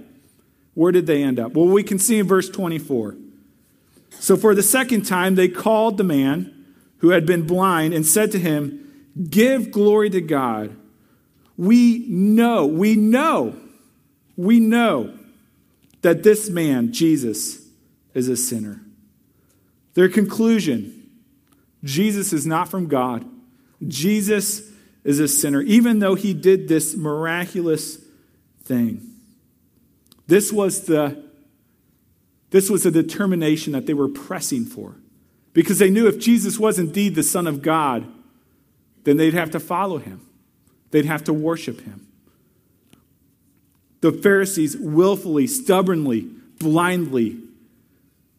Where 0.74 0.92
did 0.92 1.08
they 1.08 1.24
end 1.24 1.40
up? 1.40 1.54
Well, 1.54 1.68
we 1.68 1.84
can 1.84 2.00
see 2.00 2.20
in 2.20 2.28
verse 2.28 2.50
24. 2.50 3.16
So 4.12 4.36
for 4.36 4.54
the 4.54 4.64
second 4.64 5.04
time, 5.04 5.36
they 5.36 5.48
called 5.48 5.98
the 5.98 6.04
man 6.04 6.59
who 7.00 7.10
had 7.10 7.26
been 7.26 7.46
blind 7.46 7.94
and 7.94 8.06
said 8.06 8.32
to 8.32 8.40
him, 8.40 9.08
Give 9.30 9.72
glory 9.72 10.10
to 10.12 10.22
God. 10.22 10.76
We 11.58 12.06
know, 12.08 12.66
we 12.66 12.96
know, 12.96 13.58
we 14.38 14.60
know 14.60 15.18
that 16.02 16.24
this 16.24 16.50
man, 16.50 16.94
Jesus, 16.94 17.68
is 18.14 18.30
a 18.30 18.38
sinner. 18.38 18.82
Their 19.94 20.08
conclusion 20.08 20.96
Jesus 21.84 22.34
is 22.34 22.46
not 22.46 22.70
from 22.70 22.88
God. 22.88 23.26
Jesus 23.88 24.70
is 25.04 25.20
a 25.20 25.28
sinner, 25.28 25.62
even 25.62 26.00
though 26.00 26.16
he 26.16 26.34
did 26.34 26.68
this 26.68 26.96
miraculous 26.96 27.98
thing. 28.64 29.16
This 30.28 30.52
was 30.52 30.82
the 30.86 31.24
this 32.52 32.70
was 32.70 32.86
a 32.86 32.92
determination 32.92 33.74
that 33.74 33.86
they 33.86 33.94
were 33.94 34.10
pressing 34.10 34.66
for 34.66 34.96
because 35.54 35.80
they 35.80 35.90
knew 35.90 36.08
if 36.08 36.20
Jesus 36.20 36.60
was 36.60 36.80
indeed 36.80 37.16
the 37.16 37.24
Son 37.24 37.48
of 37.48 37.62
God, 37.62 38.06
then 39.04 39.18
they'd 39.18 39.34
have 39.34 39.52
to 39.52 39.60
follow 39.60 39.98
him, 39.98 40.22
they'd 40.92 41.06
have 41.06 41.24
to 41.26 41.34
worship 41.34 41.82
him. 41.82 42.06
The 44.02 44.12
Pharisees 44.12 44.78
willfully, 44.78 45.48
stubbornly, 45.48 46.30
blindly 46.60 47.38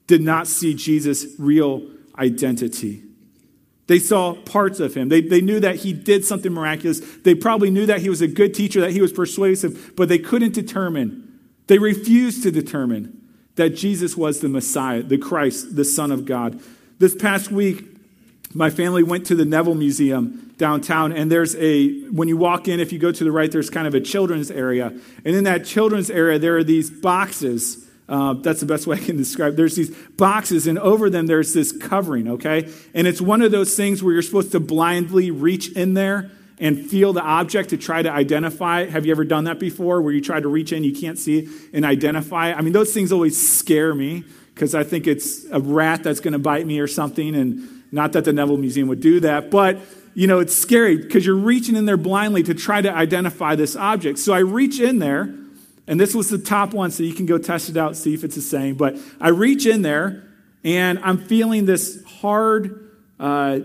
did 0.06 0.22
not 0.22 0.46
see 0.46 0.74
Jesus' 0.74 1.26
real 1.38 1.86
identity. 2.18 3.02
They 3.86 3.98
saw 3.98 4.34
parts 4.34 4.78
of 4.78 4.94
him. 4.94 5.08
They, 5.08 5.20
they 5.20 5.40
knew 5.40 5.58
that 5.60 5.76
he 5.76 5.92
did 5.92 6.24
something 6.24 6.52
miraculous. 6.52 7.00
They 7.00 7.34
probably 7.34 7.70
knew 7.70 7.86
that 7.86 8.00
he 8.00 8.08
was 8.08 8.20
a 8.20 8.28
good 8.28 8.54
teacher, 8.54 8.80
that 8.80 8.92
he 8.92 9.02
was 9.02 9.12
persuasive, 9.12 9.94
but 9.96 10.08
they 10.08 10.18
couldn't 10.18 10.54
determine. 10.54 11.40
They 11.66 11.78
refused 11.78 12.44
to 12.44 12.52
determine 12.52 13.20
that 13.56 13.70
Jesus 13.70 14.16
was 14.16 14.40
the 14.40 14.48
Messiah, 14.48 15.02
the 15.02 15.18
Christ, 15.18 15.74
the 15.74 15.84
Son 15.84 16.12
of 16.12 16.24
God. 16.24 16.60
This 17.00 17.14
past 17.14 17.50
week, 17.50 17.86
my 18.52 18.68
family 18.68 19.02
went 19.02 19.24
to 19.28 19.34
the 19.34 19.46
Neville 19.46 19.74
Museum 19.74 20.52
downtown, 20.58 21.12
and 21.12 21.32
there's 21.32 21.56
a, 21.56 21.98
when 22.10 22.28
you 22.28 22.36
walk 22.36 22.68
in, 22.68 22.78
if 22.78 22.92
you 22.92 22.98
go 22.98 23.10
to 23.10 23.24
the 23.24 23.32
right, 23.32 23.50
there's 23.50 23.70
kind 23.70 23.86
of 23.86 23.94
a 23.94 24.02
children's 24.02 24.50
area. 24.50 24.88
And 25.24 25.34
in 25.34 25.44
that 25.44 25.64
children's 25.64 26.10
area, 26.10 26.38
there 26.38 26.58
are 26.58 26.62
these 26.62 26.90
boxes. 26.90 27.88
Uh, 28.06 28.34
that's 28.34 28.60
the 28.60 28.66
best 28.66 28.86
way 28.86 28.98
I 28.98 29.00
can 29.00 29.16
describe. 29.16 29.56
There's 29.56 29.76
these 29.76 29.96
boxes, 30.18 30.66
and 30.66 30.78
over 30.78 31.08
them 31.08 31.26
there's 31.26 31.54
this 31.54 31.72
covering. 31.72 32.28
Okay, 32.28 32.70
and 32.92 33.06
it's 33.06 33.22
one 33.22 33.40
of 33.40 33.50
those 33.50 33.74
things 33.74 34.02
where 34.02 34.12
you're 34.12 34.20
supposed 34.20 34.52
to 34.52 34.60
blindly 34.60 35.30
reach 35.30 35.72
in 35.72 35.94
there 35.94 36.30
and 36.58 36.86
feel 36.86 37.14
the 37.14 37.22
object 37.22 37.70
to 37.70 37.78
try 37.78 38.02
to 38.02 38.12
identify. 38.12 38.84
Have 38.84 39.06
you 39.06 39.12
ever 39.12 39.24
done 39.24 39.44
that 39.44 39.58
before 39.58 40.02
where 40.02 40.12
you 40.12 40.20
try 40.20 40.38
to 40.38 40.48
reach 40.48 40.70
in, 40.70 40.84
you 40.84 40.94
can't 40.94 41.18
see 41.18 41.48
and 41.72 41.86
identify? 41.86 42.52
I 42.52 42.60
mean, 42.60 42.74
those 42.74 42.92
things 42.92 43.10
always 43.10 43.40
scare 43.40 43.94
me 43.94 44.24
because 44.60 44.74
I 44.74 44.84
think 44.84 45.06
it's 45.06 45.46
a 45.46 45.58
rat 45.58 46.02
that's 46.02 46.20
going 46.20 46.34
to 46.34 46.38
bite 46.38 46.66
me 46.66 46.80
or 46.80 46.86
something. 46.86 47.34
And 47.34 47.82
not 47.92 48.12
that 48.12 48.26
the 48.26 48.32
Neville 48.34 48.58
Museum 48.58 48.88
would 48.88 49.00
do 49.00 49.18
that, 49.20 49.50
but 49.50 49.78
you 50.12 50.26
know, 50.26 50.38
it's 50.38 50.54
scary 50.54 50.98
because 50.98 51.24
you're 51.24 51.34
reaching 51.34 51.76
in 51.76 51.86
there 51.86 51.96
blindly 51.96 52.42
to 52.42 52.52
try 52.52 52.82
to 52.82 52.92
identify 52.92 53.54
this 53.54 53.74
object. 53.74 54.18
So 54.18 54.34
I 54.34 54.40
reach 54.40 54.78
in 54.78 54.98
there, 54.98 55.34
and 55.86 55.98
this 55.98 56.14
was 56.14 56.28
the 56.28 56.36
top 56.36 56.74
one, 56.74 56.90
so 56.90 57.02
you 57.02 57.14
can 57.14 57.24
go 57.24 57.38
test 57.38 57.70
it 57.70 57.78
out, 57.78 57.96
see 57.96 58.12
if 58.12 58.22
it's 58.22 58.34
the 58.34 58.42
same. 58.42 58.74
But 58.74 58.98
I 59.18 59.28
reach 59.28 59.64
in 59.64 59.80
there, 59.80 60.28
and 60.62 60.98
I'm 60.98 61.16
feeling 61.16 61.64
this 61.64 62.04
hard 62.04 62.90
uh, 63.18 63.60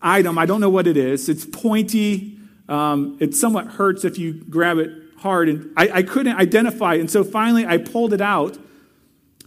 item. 0.00 0.38
I 0.38 0.46
don't 0.46 0.62
know 0.62 0.70
what 0.70 0.86
it 0.86 0.96
is. 0.96 1.28
It's 1.28 1.44
pointy. 1.44 2.38
Um, 2.66 3.18
it 3.20 3.34
somewhat 3.34 3.66
hurts 3.66 4.06
if 4.06 4.16
you 4.16 4.32
grab 4.32 4.78
it 4.78 4.90
hard. 5.18 5.50
And 5.50 5.70
I, 5.76 5.88
I 5.96 6.02
couldn't 6.02 6.36
identify 6.36 6.94
it. 6.94 7.00
And 7.00 7.10
so 7.10 7.24
finally, 7.24 7.66
I 7.66 7.76
pulled 7.76 8.14
it 8.14 8.22
out, 8.22 8.56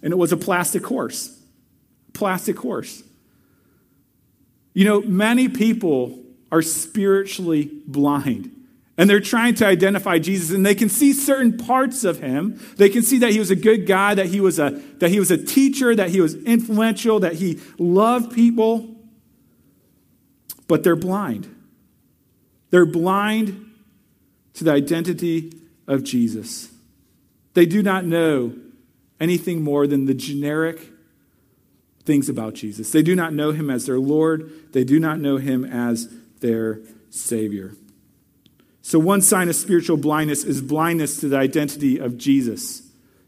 and 0.01 0.11
it 0.11 0.17
was 0.17 0.31
a 0.31 0.37
plastic 0.37 0.85
horse. 0.85 1.39
Plastic 2.13 2.57
horse. 2.57 3.03
You 4.73 4.85
know, 4.85 5.01
many 5.01 5.49
people 5.49 6.23
are 6.51 6.61
spiritually 6.61 7.71
blind. 7.85 8.53
And 8.99 9.07
they're 9.07 9.19
trying 9.19 9.53
to 9.55 9.65
identify 9.65 10.17
Jesus, 10.17 10.49
and 10.49 10.65
they 10.65 10.73
can 10.73 10.89
see 10.89 11.13
certain 11.13 11.57
parts 11.57 12.03
of 12.03 12.19
him. 12.19 12.59
They 12.77 12.89
can 12.89 13.03
see 13.03 13.19
that 13.19 13.31
he 13.31 13.37
was 13.37 13.51
a 13.51 13.55
good 13.55 13.85
guy, 13.85 14.15
that 14.15 14.25
he 14.25 14.41
was 14.41 14.57
a, 14.57 14.71
that 14.97 15.09
he 15.09 15.19
was 15.19 15.29
a 15.29 15.37
teacher, 15.37 15.95
that 15.95 16.09
he 16.09 16.19
was 16.19 16.33
influential, 16.33 17.19
that 17.19 17.33
he 17.33 17.59
loved 17.77 18.33
people 18.33 18.97
but 20.67 20.83
they're 20.83 20.95
blind. 20.95 21.53
They're 22.69 22.85
blind 22.85 23.71
to 24.55 24.63
the 24.63 24.71
identity 24.71 25.53
of 25.87 26.03
Jesus. 26.03 26.69
They 27.53 27.65
do 27.65 27.81
not 27.81 28.05
know 28.05 28.53
anything 29.19 29.63
more 29.63 29.87
than 29.87 30.05
the 30.05 30.13
generic 30.13 30.79
things 32.07 32.29
about 32.29 32.53
Jesus. 32.55 32.91
They 32.91 33.03
do 33.03 33.15
not 33.15 33.33
know 33.33 33.51
him 33.51 33.69
as 33.69 33.85
their 33.85 33.99
Lord, 33.99 34.73
they 34.73 34.83
do 34.83 34.99
not 34.99 35.19
know 35.19 35.37
him 35.37 35.63
as 35.65 36.11
their 36.39 36.79
Savior. 37.09 37.73
So, 38.81 38.97
one 38.99 39.21
sign 39.21 39.49
of 39.49 39.55
spiritual 39.55 39.97
blindness 39.97 40.45
is 40.45 40.61
blindness 40.61 41.19
to 41.19 41.27
the 41.27 41.37
identity 41.37 41.97
of 41.97 42.17
Jesus, 42.17 42.83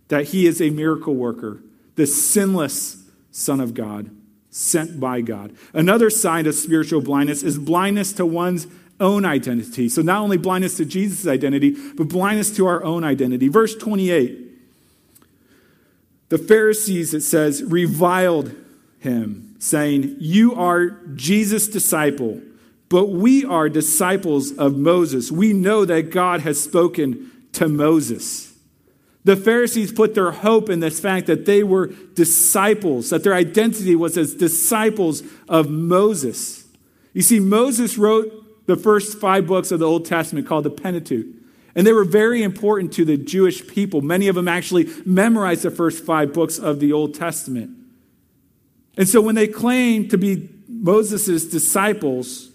that 0.07 0.29
he 0.29 0.47
is 0.47 0.61
a 0.61 0.69
miracle 0.69 1.15
worker, 1.15 1.61
the 1.95 2.07
sinless 2.07 3.03
Son 3.31 3.59
of 3.59 3.73
God 3.73 4.09
sent 4.49 4.99
by 4.99 5.21
God. 5.21 5.55
Another 5.73 6.09
sign 6.09 6.47
of 6.47 6.55
spiritual 6.55 7.01
blindness 7.01 7.43
is 7.43 7.57
blindness 7.57 8.13
to 8.13 8.25
one's 8.25 8.67
own 8.99 9.25
identity. 9.25 9.89
So, 9.89 10.01
not 10.01 10.21
only 10.21 10.37
blindness 10.37 10.77
to 10.77 10.85
Jesus' 10.85 11.27
identity, 11.27 11.71
but 11.95 12.07
blindness 12.07 12.55
to 12.55 12.65
our 12.65 12.81
own 12.83 13.03
identity. 13.03 13.49
Verse 13.49 13.75
28 13.75 14.48
the 16.29 16.37
Pharisees, 16.37 17.13
it 17.13 17.21
says, 17.21 17.63
reviled 17.63 18.55
him, 18.99 19.55
saying, 19.59 20.15
You 20.19 20.55
are 20.55 20.89
Jesus' 21.15 21.67
disciple, 21.67 22.41
but 22.87 23.09
we 23.09 23.43
are 23.45 23.67
disciples 23.69 24.51
of 24.51 24.77
Moses. 24.77 25.31
We 25.31 25.53
know 25.53 25.85
that 25.85 26.11
God 26.11 26.41
has 26.41 26.61
spoken 26.61 27.31
to 27.53 27.67
Moses. 27.67 28.53
The 29.25 29.35
Pharisees 29.35 29.91
put 29.91 30.15
their 30.15 30.31
hope 30.31 30.69
in 30.69 30.79
this 30.79 30.99
fact 30.99 31.27
that 31.27 31.45
they 31.45 31.63
were 31.63 31.87
disciples, 31.87 33.09
that 33.09 33.23
their 33.23 33.33
identity 33.33 33.95
was 33.95 34.17
as 34.17 34.33
disciples 34.33 35.23
of 35.47 35.69
Moses. 35.69 36.65
You 37.13 37.21
see, 37.21 37.39
Moses 37.39 37.97
wrote 37.97 38.65
the 38.65 38.75
first 38.75 39.17
five 39.17 39.47
books 39.47 39.71
of 39.71 39.79
the 39.79 39.87
Old 39.87 40.05
Testament 40.05 40.47
called 40.47 40.63
the 40.63 40.69
Pentateuch. 40.69 41.25
And 41.79 41.87
they 41.87 41.93
were 41.93 42.03
very 42.03 42.43
important 42.43 42.91
to 42.95 43.05
the 43.05 43.15
Jewish 43.15 43.65
people. 43.65 44.01
Many 44.01 44.27
of 44.27 44.35
them 44.35 44.49
actually 44.49 44.89
memorized 45.05 45.61
the 45.61 45.71
first 45.71 46.03
five 46.03 46.33
books 46.33 46.59
of 46.59 46.81
the 46.81 46.91
Old 46.91 47.13
Testament. 47.13 47.69
And 48.97 49.07
so 49.07 49.21
when 49.21 49.35
they 49.35 49.47
claim 49.47 50.09
to 50.09 50.17
be 50.17 50.49
Moses' 50.67 51.45
disciples, 51.45 52.49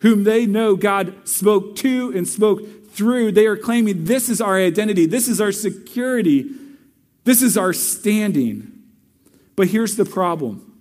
whom 0.00 0.24
they 0.24 0.46
know 0.46 0.74
God 0.74 1.28
spoke 1.28 1.76
to 1.76 2.12
and 2.12 2.26
spoke 2.26 2.90
through, 2.90 3.30
they 3.30 3.46
are 3.46 3.56
claiming 3.56 4.02
this 4.02 4.28
is 4.28 4.40
our 4.40 4.56
identity, 4.58 5.06
this 5.06 5.28
is 5.28 5.40
our 5.40 5.52
security, 5.52 6.50
this 7.22 7.42
is 7.42 7.56
our 7.56 7.72
standing. 7.72 8.82
But 9.54 9.68
here's 9.68 9.94
the 9.94 10.04
problem 10.04 10.80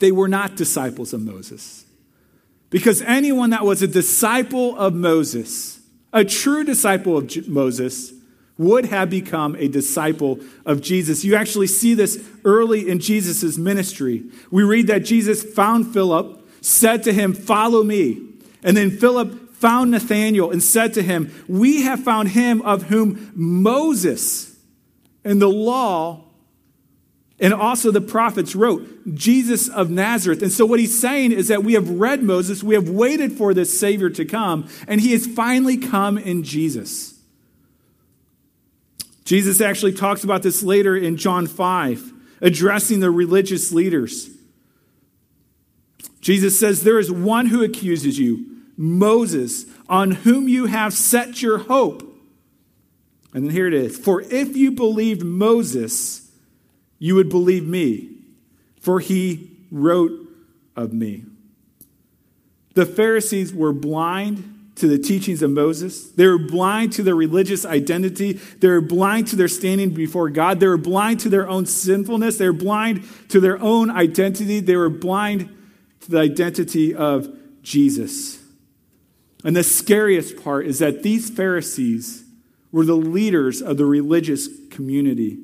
they 0.00 0.10
were 0.10 0.26
not 0.26 0.56
disciples 0.56 1.12
of 1.12 1.22
Moses. 1.22 1.84
Because 2.70 3.02
anyone 3.02 3.50
that 3.50 3.64
was 3.64 3.82
a 3.82 3.86
disciple 3.86 4.76
of 4.76 4.94
Moses, 4.94 5.77
a 6.12 6.24
true 6.24 6.64
disciple 6.64 7.16
of 7.16 7.48
Moses, 7.48 8.12
would 8.58 8.86
have 8.86 9.08
become 9.08 9.54
a 9.56 9.68
disciple 9.68 10.40
of 10.66 10.82
Jesus. 10.82 11.24
You 11.24 11.36
actually 11.36 11.68
see 11.68 11.94
this 11.94 12.28
early 12.44 12.88
in 12.88 12.98
Jesus' 12.98 13.56
ministry. 13.56 14.24
We 14.50 14.64
read 14.64 14.88
that 14.88 15.04
Jesus 15.04 15.42
found 15.42 15.92
Philip, 15.92 16.44
said 16.60 17.04
to 17.04 17.12
him, 17.12 17.32
Follow 17.32 17.84
me. 17.84 18.20
And 18.64 18.76
then 18.76 18.90
Philip 18.90 19.54
found 19.54 19.92
Nathanael 19.92 20.50
and 20.50 20.62
said 20.62 20.92
to 20.94 21.02
him, 21.02 21.32
We 21.46 21.82
have 21.82 22.02
found 22.02 22.30
him 22.30 22.60
of 22.62 22.84
whom 22.84 23.30
Moses 23.34 24.56
and 25.24 25.40
the 25.40 25.48
law 25.48 26.24
and 27.40 27.54
also 27.54 27.90
the 27.90 28.00
prophets 28.00 28.54
wrote, 28.56 29.14
Jesus 29.14 29.68
of 29.68 29.90
Nazareth. 29.90 30.42
And 30.42 30.50
so 30.50 30.66
what 30.66 30.80
he's 30.80 30.98
saying 30.98 31.32
is 31.32 31.48
that 31.48 31.62
we 31.62 31.74
have 31.74 31.88
read 31.88 32.22
Moses, 32.22 32.62
we 32.62 32.74
have 32.74 32.88
waited 32.88 33.32
for 33.32 33.54
this 33.54 33.78
Savior 33.78 34.10
to 34.10 34.24
come, 34.24 34.68
and 34.88 35.00
he 35.00 35.12
has 35.12 35.26
finally 35.26 35.76
come 35.76 36.18
in 36.18 36.42
Jesus. 36.42 37.14
Jesus 39.24 39.60
actually 39.60 39.92
talks 39.92 40.24
about 40.24 40.42
this 40.42 40.62
later 40.62 40.96
in 40.96 41.16
John 41.16 41.46
5, 41.46 42.12
addressing 42.40 43.00
the 43.00 43.10
religious 43.10 43.70
leaders. 43.72 44.30
Jesus 46.20 46.58
says, 46.58 46.82
There 46.82 46.98
is 46.98 47.12
one 47.12 47.46
who 47.46 47.62
accuses 47.62 48.18
you, 48.18 48.62
Moses, 48.76 49.66
on 49.88 50.10
whom 50.10 50.48
you 50.48 50.66
have 50.66 50.92
set 50.92 51.40
your 51.40 51.58
hope. 51.58 52.02
And 53.34 53.44
then 53.44 53.50
here 53.52 53.66
it 53.66 53.74
is 53.74 53.96
For 53.96 54.22
if 54.22 54.56
you 54.56 54.72
believed 54.72 55.22
Moses, 55.22 56.27
you 56.98 57.14
would 57.14 57.28
believe 57.28 57.66
me, 57.66 58.10
for 58.80 59.00
he 59.00 59.50
wrote 59.70 60.12
of 60.76 60.92
me. 60.92 61.24
The 62.74 62.86
Pharisees 62.86 63.52
were 63.52 63.72
blind 63.72 64.54
to 64.76 64.86
the 64.86 64.98
teachings 64.98 65.42
of 65.42 65.50
Moses. 65.50 66.10
They 66.10 66.26
were 66.26 66.38
blind 66.38 66.92
to 66.92 67.02
their 67.02 67.16
religious 67.16 67.64
identity. 67.66 68.34
They 68.34 68.68
were 68.68 68.80
blind 68.80 69.26
to 69.28 69.36
their 69.36 69.48
standing 69.48 69.90
before 69.90 70.30
God. 70.30 70.60
They 70.60 70.68
were 70.68 70.76
blind 70.76 71.20
to 71.20 71.28
their 71.28 71.48
own 71.48 71.66
sinfulness. 71.66 72.38
They 72.38 72.46
were 72.46 72.52
blind 72.52 73.04
to 73.30 73.40
their 73.40 73.60
own 73.60 73.90
identity. 73.90 74.60
They 74.60 74.76
were 74.76 74.88
blind 74.88 75.48
to 76.02 76.10
the 76.10 76.18
identity 76.18 76.94
of 76.94 77.28
Jesus. 77.62 78.40
And 79.44 79.56
the 79.56 79.64
scariest 79.64 80.42
part 80.42 80.66
is 80.66 80.78
that 80.78 81.02
these 81.02 81.30
Pharisees 81.30 82.24
were 82.70 82.84
the 82.84 82.94
leaders 82.94 83.60
of 83.60 83.76
the 83.76 83.86
religious 83.86 84.48
community. 84.70 85.38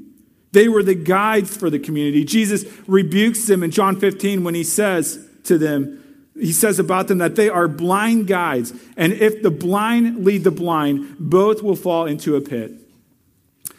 They 0.54 0.68
were 0.68 0.84
the 0.84 0.94
guides 0.94 1.56
for 1.56 1.68
the 1.68 1.80
community. 1.80 2.24
Jesus 2.24 2.64
rebukes 2.86 3.44
them 3.48 3.64
in 3.64 3.72
John 3.72 3.98
15 3.98 4.44
when 4.44 4.54
he 4.54 4.62
says 4.62 5.28
to 5.44 5.58
them, 5.58 6.00
he 6.38 6.52
says 6.52 6.78
about 6.78 7.08
them 7.08 7.18
that 7.18 7.34
they 7.34 7.48
are 7.48 7.66
blind 7.66 8.28
guides. 8.28 8.72
And 8.96 9.12
if 9.12 9.42
the 9.42 9.50
blind 9.50 10.24
lead 10.24 10.44
the 10.44 10.52
blind, 10.52 11.16
both 11.18 11.60
will 11.60 11.74
fall 11.74 12.06
into 12.06 12.36
a 12.36 12.40
pit. 12.40 12.70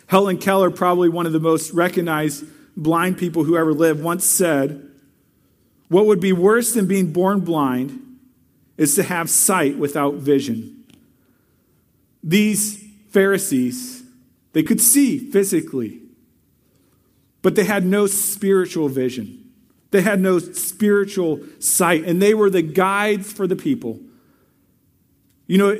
Helen 0.08 0.38
Keller, 0.38 0.70
probably 0.70 1.08
one 1.08 1.26
of 1.26 1.32
the 1.32 1.40
most 1.40 1.72
recognized 1.72 2.44
blind 2.76 3.18
people 3.18 3.46
who 3.46 3.56
ever 3.56 3.74
lived, 3.74 4.04
once 4.04 4.26
said, 4.26 4.86
What 5.88 6.08
would 6.08 6.20
be 6.20 6.34
worse 6.34 6.74
than 6.74 6.88
being 6.88 7.14
born 7.14 7.40
blind 7.40 8.02
is 8.76 8.96
to 8.96 9.04
have 9.04 9.30
sight 9.30 9.78
without 9.78 10.16
vision. 10.16 10.84
These 12.22 12.84
Pharisees, 13.12 14.04
they 14.52 14.64
could 14.64 14.82
see 14.82 15.32
physically, 15.32 16.02
but 17.46 17.54
they 17.54 17.66
had 17.66 17.86
no 17.86 18.08
spiritual 18.08 18.90
vision. 18.90 19.52
They 19.92 20.02
had 20.02 20.20
no 20.20 20.40
spiritual 20.40 21.42
sight, 21.60 22.04
and 22.04 22.20
they 22.20 22.34
were 22.34 22.50
the 22.50 22.64
guides 22.64 23.32
for 23.32 23.46
the 23.46 23.56
people. 23.56 24.00
You 25.46 25.60
know, 25.60 25.80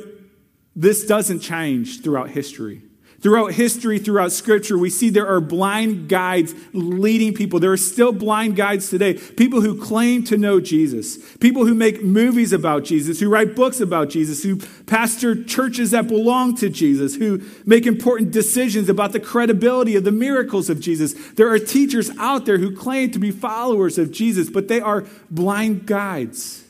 this 0.76 1.04
doesn't 1.06 1.40
change 1.40 2.04
throughout 2.04 2.30
history. 2.30 2.82
Throughout 3.26 3.54
history, 3.54 3.98
throughout 3.98 4.30
scripture, 4.30 4.78
we 4.78 4.88
see 4.88 5.10
there 5.10 5.26
are 5.26 5.40
blind 5.40 6.08
guides 6.08 6.54
leading 6.72 7.34
people. 7.34 7.58
There 7.58 7.72
are 7.72 7.76
still 7.76 8.12
blind 8.12 8.54
guides 8.54 8.88
today. 8.88 9.14
People 9.14 9.62
who 9.62 9.82
claim 9.82 10.22
to 10.26 10.38
know 10.38 10.60
Jesus. 10.60 11.18
People 11.38 11.66
who 11.66 11.74
make 11.74 12.04
movies 12.04 12.52
about 12.52 12.84
Jesus, 12.84 13.18
who 13.18 13.28
write 13.28 13.56
books 13.56 13.80
about 13.80 14.10
Jesus, 14.10 14.44
who 14.44 14.58
pastor 14.86 15.42
churches 15.42 15.90
that 15.90 16.06
belong 16.06 16.54
to 16.58 16.68
Jesus, 16.68 17.16
who 17.16 17.42
make 17.64 17.84
important 17.84 18.30
decisions 18.30 18.88
about 18.88 19.10
the 19.10 19.18
credibility 19.18 19.96
of 19.96 20.04
the 20.04 20.12
miracles 20.12 20.70
of 20.70 20.78
Jesus. 20.78 21.14
There 21.32 21.48
are 21.48 21.58
teachers 21.58 22.12
out 22.20 22.46
there 22.46 22.58
who 22.58 22.76
claim 22.76 23.10
to 23.10 23.18
be 23.18 23.32
followers 23.32 23.98
of 23.98 24.12
Jesus, 24.12 24.48
but 24.48 24.68
they 24.68 24.80
are 24.80 25.04
blind 25.32 25.84
guides. 25.84 26.62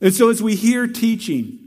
And 0.00 0.14
so 0.14 0.30
as 0.30 0.42
we 0.42 0.54
hear 0.54 0.86
teaching, 0.86 1.65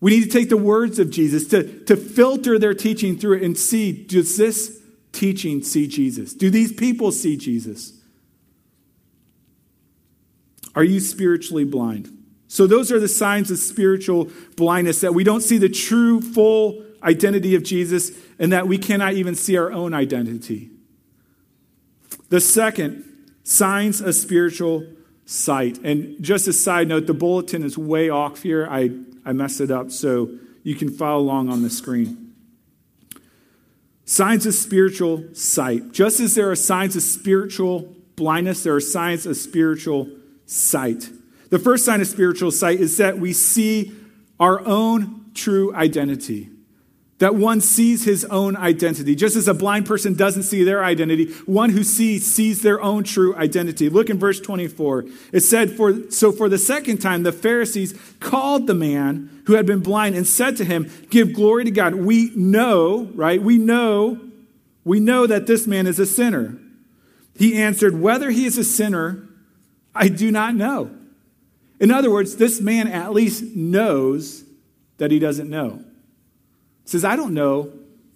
we 0.00 0.12
need 0.12 0.24
to 0.24 0.30
take 0.30 0.48
the 0.48 0.56
words 0.56 0.98
of 0.98 1.10
Jesus 1.10 1.48
to, 1.48 1.84
to 1.84 1.96
filter 1.96 2.58
their 2.58 2.74
teaching 2.74 3.18
through 3.18 3.38
it 3.38 3.42
and 3.42 3.58
see 3.58 3.92
does 3.92 4.36
this 4.36 4.80
teaching 5.12 5.62
see 5.62 5.88
Jesus? 5.88 6.34
Do 6.34 6.50
these 6.50 6.72
people 6.72 7.10
see 7.10 7.36
Jesus? 7.36 7.92
Are 10.74 10.84
you 10.84 11.00
spiritually 11.00 11.64
blind? 11.64 12.14
So, 12.46 12.66
those 12.66 12.92
are 12.92 13.00
the 13.00 13.08
signs 13.08 13.50
of 13.50 13.58
spiritual 13.58 14.30
blindness 14.56 15.00
that 15.00 15.12
we 15.14 15.24
don't 15.24 15.42
see 15.42 15.58
the 15.58 15.68
true, 15.68 16.20
full 16.20 16.82
identity 17.02 17.54
of 17.54 17.62
Jesus 17.62 18.12
and 18.38 18.52
that 18.52 18.68
we 18.68 18.78
cannot 18.78 19.14
even 19.14 19.34
see 19.34 19.56
our 19.56 19.72
own 19.72 19.92
identity. 19.92 20.70
The 22.28 22.40
second, 22.40 23.04
signs 23.42 24.00
of 24.00 24.14
spiritual 24.14 24.86
sight. 25.24 25.78
And 25.78 26.22
just 26.22 26.48
a 26.48 26.52
side 26.52 26.88
note, 26.88 27.06
the 27.06 27.14
bulletin 27.14 27.62
is 27.62 27.76
way 27.76 28.08
off 28.08 28.42
here. 28.42 28.66
I 28.70 28.90
I 29.28 29.34
messed 29.34 29.60
it 29.60 29.70
up, 29.70 29.90
so 29.90 30.30
you 30.62 30.74
can 30.74 30.88
follow 30.88 31.20
along 31.20 31.50
on 31.50 31.62
the 31.62 31.68
screen. 31.68 32.32
Signs 34.06 34.46
of 34.46 34.54
spiritual 34.54 35.34
sight. 35.34 35.92
Just 35.92 36.18
as 36.18 36.34
there 36.34 36.50
are 36.50 36.56
signs 36.56 36.96
of 36.96 37.02
spiritual 37.02 37.94
blindness, 38.16 38.62
there 38.62 38.74
are 38.74 38.80
signs 38.80 39.26
of 39.26 39.36
spiritual 39.36 40.08
sight. 40.46 41.10
The 41.50 41.58
first 41.58 41.84
sign 41.84 42.00
of 42.00 42.06
spiritual 42.06 42.50
sight 42.50 42.80
is 42.80 42.96
that 42.96 43.18
we 43.18 43.34
see 43.34 43.92
our 44.40 44.64
own 44.64 45.26
true 45.34 45.74
identity 45.74 46.48
that 47.18 47.34
one 47.34 47.60
sees 47.60 48.04
his 48.04 48.24
own 48.26 48.56
identity. 48.56 49.16
Just 49.16 49.34
as 49.34 49.48
a 49.48 49.54
blind 49.54 49.86
person 49.86 50.14
doesn't 50.14 50.44
see 50.44 50.62
their 50.62 50.84
identity, 50.84 51.32
one 51.46 51.70
who 51.70 51.82
sees 51.82 52.24
sees 52.32 52.62
their 52.62 52.80
own 52.80 53.02
true 53.02 53.34
identity. 53.34 53.88
Look 53.88 54.08
in 54.08 54.18
verse 54.18 54.40
24. 54.40 55.06
It 55.32 55.40
said, 55.40 55.72
for, 55.72 56.10
So 56.10 56.30
for 56.30 56.48
the 56.48 56.58
second 56.58 56.98
time, 56.98 57.24
the 57.24 57.32
Pharisees 57.32 57.98
called 58.20 58.68
the 58.68 58.74
man 58.74 59.42
who 59.46 59.54
had 59.54 59.66
been 59.66 59.80
blind 59.80 60.14
and 60.14 60.26
said 60.26 60.56
to 60.58 60.64
him, 60.64 60.90
Give 61.10 61.32
glory 61.32 61.64
to 61.64 61.72
God. 61.72 61.94
We 61.94 62.30
know, 62.36 63.10
right? 63.14 63.42
We 63.42 63.58
know, 63.58 64.20
we 64.84 65.00
know 65.00 65.26
that 65.26 65.46
this 65.46 65.66
man 65.66 65.88
is 65.88 65.98
a 65.98 66.06
sinner. 66.06 66.56
He 67.36 67.60
answered, 67.60 68.00
Whether 68.00 68.30
he 68.30 68.46
is 68.46 68.58
a 68.58 68.64
sinner, 68.64 69.28
I 69.92 70.06
do 70.08 70.30
not 70.30 70.54
know. 70.54 70.94
In 71.80 71.90
other 71.90 72.10
words, 72.10 72.36
this 72.36 72.60
man 72.60 72.86
at 72.86 73.12
least 73.12 73.56
knows 73.56 74.44
that 74.98 75.10
he 75.10 75.18
doesn't 75.18 75.50
know 75.50 75.84
says, 76.88 77.04
I 77.04 77.16
don't 77.16 77.34
know. 77.34 77.70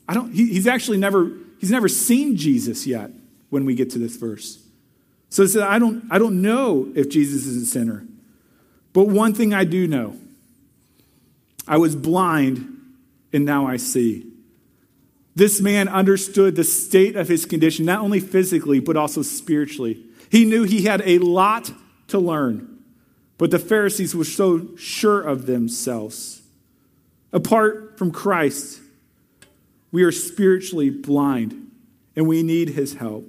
I 0.09 0.15
don't, 0.15 0.33
he, 0.33 0.47
he's 0.47 0.67
actually 0.67 0.99
never, 0.99 1.31
he's 1.59 1.71
never 1.71 1.89
seen 1.89 2.37
Jesus 2.37 2.87
yet 2.87 3.11
when 3.51 3.67
we 3.67 3.75
get 3.75 3.91
to 3.91 3.99
this 3.99 4.17
verse. 4.17 4.63
So 5.29 5.43
he 5.43 5.49
said, 5.49 5.63
I 5.63 5.79
don't, 5.79 6.05
I 6.11 6.19
don't 6.19 6.41
know 6.41 6.91
if 6.95 7.09
Jesus 7.11 7.47
is 7.47 7.63
a 7.63 7.67
sinner. 7.67 8.07
But 8.93 9.09
one 9.09 9.35
thing 9.35 9.53
I 9.53 9.65
do 9.65 9.87
know 9.87 10.17
I 11.69 11.77
was 11.77 11.95
blind 11.95 12.79
and 13.33 13.45
now 13.45 13.67
I 13.67 13.77
see. 13.77 14.27
This 15.35 15.61
man 15.61 15.89
understood 15.89 16.57
the 16.57 16.65
state 16.65 17.17
of 17.17 17.29
his 17.29 17.47
condition, 17.47 17.85
not 17.87 18.01
only 18.01 18.21
physically, 18.21 18.81
but 18.81 18.97
also 18.97 19.23
spiritually. 19.23 20.03
He 20.31 20.45
knew 20.45 20.65
he 20.65 20.85
had 20.85 21.03
a 21.05 21.19
lot 21.19 21.71
to 22.09 22.19
learn, 22.19 22.83
but 23.39 23.51
the 23.51 23.59
Pharisees 23.59 24.15
were 24.15 24.25
so 24.25 24.77
sure 24.77 25.21
of 25.21 25.47
themselves. 25.47 26.43
Apart 27.33 27.92
from 27.97 28.11
Christ, 28.11 28.81
we 29.91 30.03
are 30.03 30.13
spiritually 30.13 30.91
blind 30.91 31.71
and 32.17 32.27
we 32.27 32.43
need 32.43 32.71
his 32.71 32.95
help. 32.95 33.27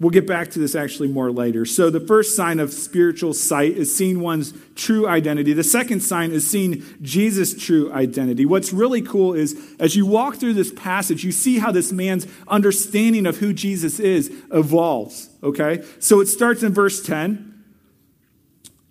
We'll 0.00 0.10
get 0.10 0.26
back 0.26 0.50
to 0.50 0.58
this 0.58 0.74
actually 0.74 1.08
more 1.08 1.30
later. 1.30 1.64
So, 1.64 1.88
the 1.88 2.00
first 2.00 2.34
sign 2.34 2.58
of 2.58 2.72
spiritual 2.72 3.32
sight 3.32 3.72
is 3.72 3.94
seeing 3.94 4.20
one's 4.20 4.52
true 4.74 5.06
identity. 5.06 5.52
The 5.52 5.62
second 5.62 6.00
sign 6.00 6.32
is 6.32 6.44
seeing 6.46 6.82
Jesus' 7.00 7.56
true 7.56 7.92
identity. 7.92 8.44
What's 8.44 8.72
really 8.72 9.02
cool 9.02 9.34
is 9.34 9.56
as 9.78 9.94
you 9.94 10.04
walk 10.04 10.36
through 10.36 10.54
this 10.54 10.72
passage, 10.72 11.22
you 11.22 11.30
see 11.30 11.60
how 11.60 11.70
this 11.70 11.92
man's 11.92 12.26
understanding 12.48 13.24
of 13.24 13.38
who 13.38 13.52
Jesus 13.52 14.00
is 14.00 14.32
evolves. 14.52 15.30
Okay? 15.44 15.84
So, 16.00 16.20
it 16.20 16.26
starts 16.26 16.64
in 16.64 16.74
verse 16.74 17.00
10. 17.00 17.52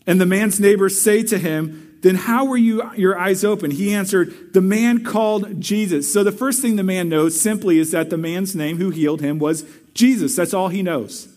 And 0.07 0.19
the 0.19 0.25
man's 0.25 0.59
neighbors 0.59 0.99
say 1.01 1.21
to 1.23 1.37
him, 1.37 1.92
then 2.03 2.15
how 2.15 2.45
were 2.45 2.57
you, 2.57 2.83
your 2.95 3.17
eyes 3.17 3.45
open? 3.45 3.71
He 3.71 3.93
answered, 3.93 4.53
The 4.53 4.61
man 4.61 5.05
called 5.05 5.61
Jesus. 5.61 6.11
So 6.11 6.21
the 6.21 6.33
first 6.33 6.61
thing 6.61 6.75
the 6.75 6.83
man 6.83 7.07
knows 7.07 7.39
simply 7.39 7.79
is 7.79 7.91
that 7.91 8.09
the 8.09 8.17
man's 8.17 8.53
name 8.55 8.77
who 8.77 8.89
healed 8.89 9.21
him 9.21 9.39
was 9.39 9.65
Jesus. 9.93 10.35
That's 10.35 10.53
all 10.53 10.67
he 10.67 10.83
knows. 10.83 11.33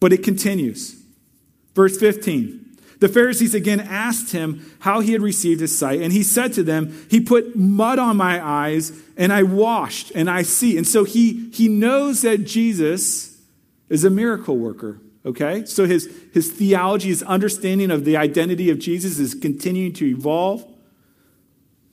But 0.00 0.12
it 0.12 0.24
continues. 0.24 1.00
Verse 1.76 1.96
15. 1.96 2.60
The 2.98 3.08
Pharisees 3.08 3.54
again 3.54 3.80
asked 3.80 4.32
him 4.32 4.68
how 4.80 4.98
he 4.98 5.12
had 5.12 5.22
received 5.22 5.60
his 5.60 5.76
sight, 5.76 6.00
and 6.00 6.12
he 6.12 6.24
said 6.24 6.52
to 6.54 6.64
them, 6.64 7.06
He 7.08 7.20
put 7.20 7.54
mud 7.54 8.00
on 8.00 8.16
my 8.16 8.44
eyes, 8.44 8.92
and 9.16 9.32
I 9.32 9.44
washed, 9.44 10.10
and 10.16 10.28
I 10.28 10.42
see. 10.42 10.76
And 10.76 10.86
so 10.86 11.04
he, 11.04 11.50
he 11.50 11.68
knows 11.68 12.22
that 12.22 12.44
Jesus 12.44 13.40
is 13.88 14.02
a 14.02 14.10
miracle 14.10 14.56
worker, 14.56 15.00
okay? 15.24 15.64
So 15.64 15.86
his, 15.86 16.12
his 16.32 16.50
theology, 16.50 17.08
his 17.08 17.22
understanding 17.22 17.90
of 17.90 18.04
the 18.04 18.16
identity 18.16 18.70
of 18.70 18.78
Jesus 18.78 19.18
is 19.18 19.34
continuing 19.34 19.92
to 19.94 20.06
evolve. 20.06 20.64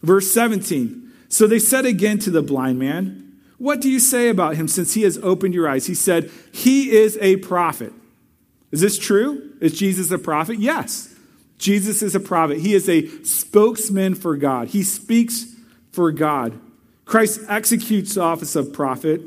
Verse 0.02 0.32
17 0.32 1.12
So 1.30 1.48
they 1.48 1.60
said 1.60 1.86
again 1.86 2.20
to 2.20 2.32
the 2.32 2.41
blind 2.41 2.80
man, 2.80 3.39
What 3.58 3.82
do 3.82 3.89
you 3.89 4.00
say 4.00 4.30
about 4.30 4.56
him 4.56 4.67
since 4.67 4.94
he 4.94 5.04
has 5.04 5.17
opened 5.20 5.54
your 5.54 5.70
eyes? 5.70 5.88
He 5.88 5.96
said, 5.96 6.32
He 6.52 6.91
is 6.91 7.17
a 7.22 7.38
prophet. 7.38 7.94
Is 8.72 8.82
this 8.82 8.98
true? 8.98 9.52
Is 9.60 9.78
Jesus 9.78 10.12
a 10.12 10.17
prophet? 10.17 10.60
Yes. 10.60 11.13
Jesus 11.58 12.02
is 12.02 12.15
a 12.15 12.20
prophet. 12.20 12.60
He 12.60 12.74
is 12.74 12.89
a 12.89 13.08
spokesman 13.24 14.15
for 14.15 14.36
God. 14.36 14.70
He 14.70 14.82
speaks 14.82 15.46
for 15.91 16.12
God. 16.12 16.60
Christ 17.06 17.41
executes 17.48 18.15
the 18.15 18.22
office 18.22 18.56
of 18.56 18.74
prophet 18.74 19.22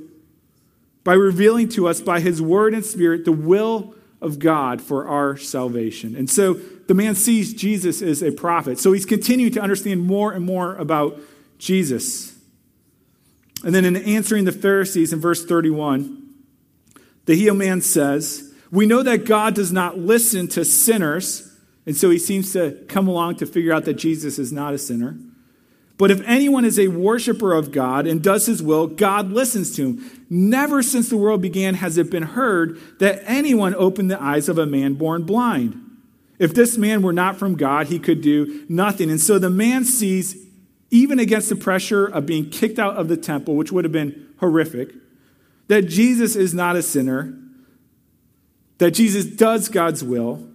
by 1.05 1.13
revealing 1.13 1.69
to 1.69 1.87
us 1.87 2.01
by 2.01 2.19
his 2.19 2.41
word 2.41 2.75
and 2.75 2.85
spirit 2.85 3.25
the 3.25 3.33
will 3.33 3.94
of 4.25 4.39
God 4.39 4.83
for 4.83 5.07
our 5.07 5.37
salvation. 5.37 6.17
And 6.17 6.29
so 6.29 6.55
the 6.55 6.95
man 6.95 7.15
sees 7.15 7.55
Jesus 7.55 8.03
as 8.03 8.23
a 8.23 8.33
prophet. 8.33 8.79
So 8.79 8.93
he's 8.93 9.07
continuing 9.07 9.53
to 9.53 9.61
understand 9.61 10.05
more 10.05 10.33
and 10.33 10.45
more 10.45 10.75
about 10.77 11.21
Jesus. 11.59 12.37
And 13.65 13.75
then 13.75 13.85
in 13.85 13.97
answering 13.97 14.45
the 14.45 14.53
Pharisees 14.53 15.13
in 15.13 15.21
verse 15.21 15.45
31, 15.45 16.23
the 17.27 17.35
healed 17.35 17.59
man 17.59 17.81
says, 17.81 18.53
we 18.71 18.87
know 18.87 19.03
that 19.03 19.25
God 19.25 19.55
does 19.55 19.73
not 19.73 19.99
listen 19.99 20.49
to 20.49 20.65
sinners, 20.65 21.57
and 21.87 21.97
so 21.97 22.11
he 22.11 22.19
seems 22.19 22.53
to 22.55 22.73
come 22.89 23.07
along 23.07 23.37
to 23.37 23.47
figure 23.47 23.73
out 23.73 23.85
that 23.85 23.95
Jesus 23.95 24.39
is 24.39 24.53
not 24.53 24.75
a 24.75 24.79
sinner. 24.79 25.17
But 25.97 26.11
if 26.11 26.21
anyone 26.27 26.65
is 26.65 26.79
a 26.79 26.89
worshiper 26.89 27.55
of 27.55 27.71
God 27.71 28.07
and 28.07 28.23
does 28.23 28.47
his 28.47 28.63
will, 28.63 28.89
God 28.89 29.31
listens 29.31 29.75
to 29.77 29.91
him. 29.91 30.27
Never 30.29 30.83
since 30.83 31.09
the 31.09 31.17
world 31.17 31.41
began 31.41 31.75
has 31.75 31.97
it 31.97 32.11
been 32.11 32.25
heard 32.25 32.81
that 32.99 33.23
anyone 33.25 33.75
opened 33.77 34.11
the 34.11 34.21
eyes 34.21 34.49
of 34.49 34.59
a 34.59 34.67
man 34.67 34.95
born 34.95 35.23
blind. 35.23 35.81
If 36.39 36.53
this 36.53 36.77
man 36.77 37.03
were 37.03 37.13
not 37.13 37.37
from 37.37 37.55
God, 37.55 37.87
he 37.87 38.01
could 38.01 38.21
do 38.21 38.67
nothing. 38.69 39.09
And 39.09 39.21
so 39.21 39.39
the 39.39 39.51
man 39.51 39.85
sees, 39.85 40.37
even 40.91 41.21
against 41.21 41.49
the 41.49 41.57
pressure 41.57 42.07
of 42.07 42.27
being 42.27 42.51
kicked 42.51 42.81
out 42.81 42.97
of 42.97 43.07
the 43.07 43.17
temple, 43.17 43.55
which 43.55 43.71
would 43.71 43.85
have 43.85 43.93
been 43.93 44.29
horrific, 44.39 44.93
that 45.69 45.83
Jesus 45.83 46.35
is 46.35 46.53
not 46.53 46.75
a 46.75 46.83
sinner 46.83 47.39
that 48.79 48.93
Jesus 48.93 49.25
does 49.25 49.69
God's 49.69 50.03
will, 50.03 50.47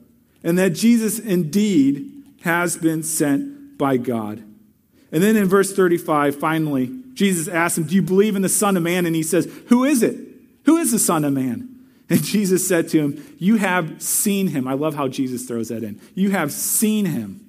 and 0.44 0.58
that 0.58 0.72
Jesus 0.72 1.20
indeed 1.20 2.24
has 2.42 2.78
been 2.78 3.04
sent 3.04 3.78
by 3.78 3.98
God. 3.98 4.44
And 5.12 5.24
then 5.24 5.36
in 5.36 5.46
verse 5.46 5.74
35, 5.74 6.36
finally, 6.36 6.96
Jesus 7.14 7.48
asks 7.48 7.78
him, 7.78 7.86
Do 7.86 7.96
you 7.96 8.02
believe 8.02 8.36
in 8.36 8.42
the 8.42 8.50
Son 8.50 8.78
of 8.78 8.84
Man? 8.84 9.06
And 9.06 9.16
he 9.16 9.24
says, 9.24 9.52
Who 9.68 9.84
is 9.84 10.04
it? 10.04 10.18
Who 10.66 10.78
is 10.78 10.92
the 10.92 11.00
Son 11.00 11.26
of 11.26 11.34
Man? 11.34 11.80
And 12.10 12.24
Jesus 12.24 12.68
said 12.68 12.90
to 12.90 13.00
him, 13.00 13.36
You 13.38 13.58
have 13.58 14.02
seen 14.02 14.48
him. 14.48 14.68
I 14.68 14.74
love 14.74 14.96
how 14.96 15.08
Jesus 15.08 15.46
throws 15.46 15.70
that 15.70 15.84
in. 15.84 16.00
You 16.16 16.32
have 16.32 16.52
seen 16.52 17.06
him. 17.06 17.46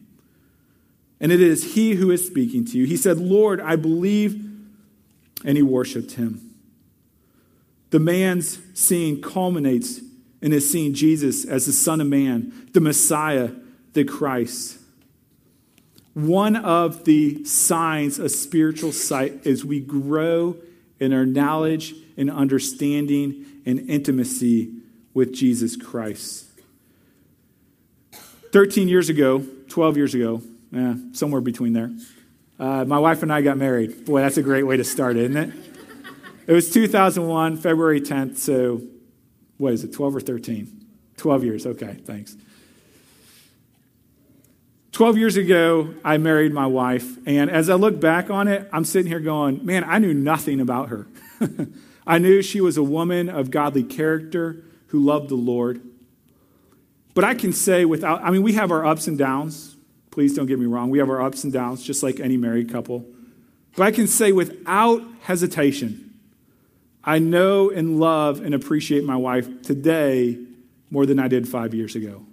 And 1.21 1.31
it 1.31 1.41
is 1.41 1.75
he 1.75 1.95
who 1.95 2.11
is 2.11 2.27
speaking 2.27 2.65
to 2.67 2.79
you. 2.79 2.87
He 2.87 2.97
said, 2.97 3.19
Lord, 3.19 3.61
I 3.61 3.77
believe. 3.77 4.47
And 5.45 5.57
he 5.57 5.63
worshiped 5.63 6.13
him. 6.13 6.55
The 7.91 7.99
man's 7.99 8.59
seeing 8.75 9.21
culminates 9.21 10.01
in 10.41 10.53
his 10.53 10.71
seeing 10.71 10.95
Jesus 10.95 11.45
as 11.45 11.67
the 11.67 11.73
Son 11.73 12.01
of 12.01 12.07
Man, 12.07 12.69
the 12.73 12.81
Messiah, 12.81 13.51
the 13.93 14.05
Christ. 14.05 14.79
One 16.15 16.57
of 16.57 17.05
the 17.05 17.45
signs 17.45 18.19
of 18.19 18.31
spiritual 18.31 18.93
sight 18.93 19.47
is 19.47 19.65
we 19.65 19.81
grow 19.81 20.57
in 20.99 21.13
our 21.13 21.25
knowledge 21.25 21.95
and 22.17 22.31
understanding 22.31 23.47
and 23.65 23.89
intimacy 23.89 24.73
with 25.15 25.33
Jesus 25.33 25.77
Christ. 25.77 26.47
13 28.53 28.89
years 28.89 29.09
ago, 29.09 29.45
12 29.69 29.97
years 29.97 30.15
ago, 30.15 30.43
eh, 30.75 30.95
somewhere 31.13 31.41
between 31.41 31.73
there, 31.73 31.91
uh, 32.59 32.85
my 32.85 32.99
wife 32.99 33.23
and 33.23 33.33
I 33.33 33.43
got 33.43 33.57
married. 33.57 34.05
Boy, 34.05 34.21
that's 34.21 34.37
a 34.37 34.43
great 34.43 34.65
way 34.65 34.77
to 34.77 34.85
start, 34.85 35.17
isn't 35.17 35.37
it? 35.37 35.55
It 36.47 36.53
was 36.53 36.71
2001, 36.71 37.57
February 37.59 38.01
10th, 38.01 38.37
so 38.37 38.83
what 39.59 39.73
is 39.73 39.85
it, 39.85 39.93
12 39.93 40.17
or 40.17 40.21
13? 40.21 40.85
12 41.17 41.45
years, 41.45 41.67
okay, 41.67 41.97
thanks. 42.05 42.37
12 45.01 45.17
years 45.17 45.39
ago, 45.39 45.95
I 46.05 46.19
married 46.19 46.53
my 46.53 46.67
wife, 46.67 47.17
and 47.27 47.51
as 47.51 47.71
I 47.71 47.75
look 47.75 47.99
back 47.99 48.29
on 48.29 48.49
it, 48.49 48.69
I'm 48.71 48.85
sitting 48.85 49.11
here 49.11 49.19
going, 49.19 49.65
man, 49.65 49.83
I 49.83 49.97
knew 49.97 50.13
nothing 50.13 50.61
about 50.61 50.91
her. 50.91 51.07
I 52.07 52.19
knew 52.19 52.43
she 52.43 52.61
was 52.61 52.77
a 52.77 52.83
woman 52.83 53.31
of 53.31 53.51
godly 53.51 53.83
character 53.83 54.63
who 54.89 55.03
loved 55.03 55.31
the 55.31 55.37
Lord. 55.37 55.81
But 57.15 57.25
I 57.25 57.33
can 57.33 57.55
say 57.55 57.87
without, 57.87 58.23
I 58.23 58.31
mean, 58.31 58.43
we 58.43 58.53
have 58.53 58.71
our 58.71 58.85
ups 58.85 59.07
and 59.07 59.17
downs. 59.17 59.75
Please 60.11 60.35
don't 60.35 60.45
get 60.45 60.59
me 60.59 60.67
wrong. 60.67 60.91
We 60.91 60.99
have 60.99 61.09
our 61.09 61.23
ups 61.23 61.45
and 61.45 61.51
downs, 61.51 61.83
just 61.83 62.03
like 62.03 62.21
any 62.21 62.37
married 62.37 62.71
couple. 62.71 63.07
But 63.77 63.85
I 63.85 63.93
can 63.93 64.07
say 64.07 64.33
without 64.33 65.01
hesitation, 65.23 66.13
I 67.03 67.21
know 67.21 67.71
and 67.71 67.99
love 67.99 68.43
and 68.43 68.55
appreciate 68.55 69.05
my 69.05 69.17
wife 69.17 69.63
today 69.63 70.39
more 70.91 71.07
than 71.07 71.19
I 71.19 71.29
did 71.29 71.49
five 71.49 71.73
years 71.73 71.97
ago. 71.97 72.27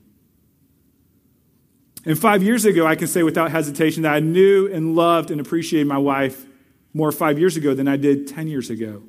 And 2.08 2.18
five 2.18 2.42
years 2.42 2.64
ago, 2.64 2.88
I 2.88 2.96
can 2.96 3.08
say 3.08 3.22
without 3.22 3.52
hesitation 3.52 4.04
that 4.04 4.14
I 4.14 4.22
knew 4.22 4.72
and 4.72 4.96
loved 4.96 5.30
and 5.30 5.42
appreciated 5.42 5.88
my 5.88 5.98
wife 5.98 6.46
more 6.94 7.12
five 7.12 7.38
years 7.38 7.58
ago 7.58 7.74
than 7.74 7.90
I 7.90 7.98
did 7.98 8.30
10 8.30 8.48
years 8.48 8.70
ago. 8.70 9.04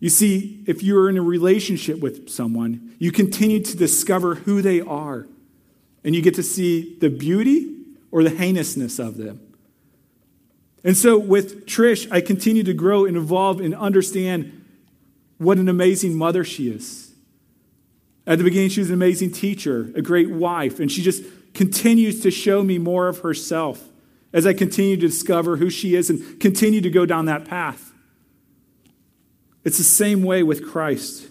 You 0.00 0.08
see, 0.08 0.64
if 0.66 0.82
you're 0.82 1.08
in 1.08 1.16
a 1.16 1.22
relationship 1.22 2.00
with 2.00 2.28
someone, 2.28 2.96
you 2.98 3.12
continue 3.12 3.62
to 3.62 3.76
discover 3.76 4.34
who 4.34 4.60
they 4.62 4.80
are, 4.80 5.28
and 6.02 6.12
you 6.12 6.22
get 6.22 6.34
to 6.34 6.42
see 6.42 6.96
the 6.98 7.08
beauty 7.08 7.84
or 8.10 8.24
the 8.24 8.36
heinousness 8.36 8.98
of 8.98 9.16
them. 9.16 9.40
And 10.82 10.96
so 10.96 11.16
with 11.16 11.66
Trish, 11.66 12.10
I 12.10 12.20
continue 12.20 12.64
to 12.64 12.74
grow 12.74 13.04
and 13.04 13.16
evolve 13.16 13.60
and 13.60 13.76
understand 13.76 14.64
what 15.36 15.56
an 15.58 15.68
amazing 15.68 16.16
mother 16.16 16.42
she 16.42 16.68
is. 16.68 17.07
At 18.28 18.36
the 18.36 18.44
beginning, 18.44 18.68
she 18.68 18.80
was 18.80 18.90
an 18.90 18.94
amazing 18.94 19.32
teacher, 19.32 19.90
a 19.94 20.02
great 20.02 20.30
wife, 20.30 20.80
and 20.80 20.92
she 20.92 21.02
just 21.02 21.24
continues 21.54 22.20
to 22.20 22.30
show 22.30 22.62
me 22.62 22.76
more 22.76 23.08
of 23.08 23.20
herself 23.20 23.82
as 24.34 24.46
I 24.46 24.52
continue 24.52 24.96
to 24.96 25.06
discover 25.06 25.56
who 25.56 25.70
she 25.70 25.94
is 25.94 26.10
and 26.10 26.38
continue 26.38 26.82
to 26.82 26.90
go 26.90 27.06
down 27.06 27.24
that 27.24 27.46
path. 27.46 27.90
It's 29.64 29.78
the 29.78 29.84
same 29.84 30.22
way 30.22 30.42
with 30.42 30.68
Christ. 30.68 31.26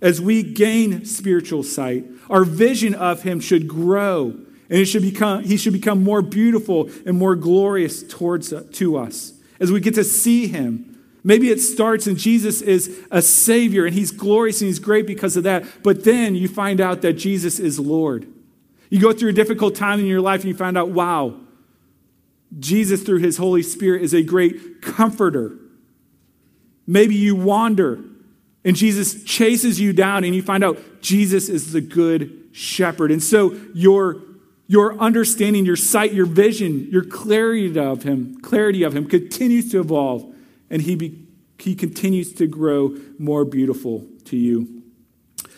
As 0.00 0.18
we 0.18 0.42
gain 0.42 1.04
spiritual 1.04 1.62
sight, 1.62 2.06
our 2.30 2.44
vision 2.44 2.94
of 2.94 3.22
him 3.22 3.38
should 3.38 3.68
grow 3.68 4.28
and 4.68 4.80
it 4.80 4.86
should 4.86 5.02
become, 5.02 5.44
he 5.44 5.58
should 5.58 5.74
become 5.74 6.02
more 6.02 6.22
beautiful 6.22 6.90
and 7.04 7.16
more 7.16 7.36
glorious 7.36 8.02
towards 8.02 8.52
to 8.72 8.96
us 8.96 9.34
as 9.60 9.70
we 9.70 9.80
get 9.80 9.94
to 9.94 10.04
see 10.04 10.48
him. 10.48 10.95
Maybe 11.26 11.50
it 11.50 11.58
starts 11.58 12.06
and 12.06 12.16
Jesus 12.16 12.62
is 12.62 13.04
a 13.10 13.20
Savior 13.20 13.84
and 13.84 13.92
He's 13.92 14.12
glorious 14.12 14.60
and 14.60 14.68
He's 14.68 14.78
great 14.78 15.08
because 15.08 15.36
of 15.36 15.42
that. 15.42 15.64
But 15.82 16.04
then 16.04 16.36
you 16.36 16.46
find 16.46 16.80
out 16.80 17.02
that 17.02 17.14
Jesus 17.14 17.58
is 17.58 17.80
Lord. 17.80 18.28
You 18.90 19.00
go 19.00 19.12
through 19.12 19.30
a 19.30 19.32
difficult 19.32 19.74
time 19.74 19.98
in 19.98 20.06
your 20.06 20.20
life 20.20 20.42
and 20.42 20.48
you 20.48 20.54
find 20.54 20.78
out, 20.78 20.90
wow, 20.90 21.34
Jesus, 22.60 23.02
through 23.02 23.18
His 23.18 23.38
Holy 23.38 23.64
Spirit, 23.64 24.02
is 24.02 24.14
a 24.14 24.22
great 24.22 24.80
comforter. 24.80 25.58
Maybe 26.86 27.16
you 27.16 27.34
wander 27.34 28.04
and 28.64 28.76
Jesus 28.76 29.24
chases 29.24 29.80
you 29.80 29.92
down 29.92 30.22
and 30.22 30.32
you 30.32 30.42
find 30.42 30.62
out 30.62 30.78
Jesus 31.02 31.48
is 31.48 31.72
the 31.72 31.80
good 31.80 32.50
shepherd. 32.52 33.10
And 33.10 33.20
so 33.20 33.58
your 33.74 34.22
your 34.68 34.96
understanding, 34.98 35.66
your 35.66 35.74
sight, 35.74 36.12
your 36.12 36.26
vision, 36.26 36.88
your 36.92 37.04
clarity 37.04 37.76
of 37.76 38.04
him, 38.04 38.40
clarity 38.42 38.84
of 38.84 38.94
him 38.96 39.08
continues 39.08 39.72
to 39.72 39.80
evolve 39.80 40.32
and 40.70 40.82
he, 40.82 40.94
be, 40.94 41.26
he 41.58 41.74
continues 41.74 42.32
to 42.34 42.46
grow 42.46 42.96
more 43.18 43.44
beautiful 43.44 44.06
to 44.26 44.36
you. 44.36 44.82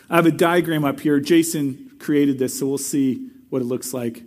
I 0.09 0.15
have 0.15 0.25
a 0.25 0.31
diagram 0.31 0.85
up 0.85 0.99
here. 0.99 1.19
Jason 1.19 1.91
created 1.99 2.39
this, 2.39 2.59
so 2.59 2.67
we'll 2.67 2.77
see 2.77 3.29
what 3.49 3.61
it 3.61 3.65
looks 3.65 3.93
like. 3.93 4.23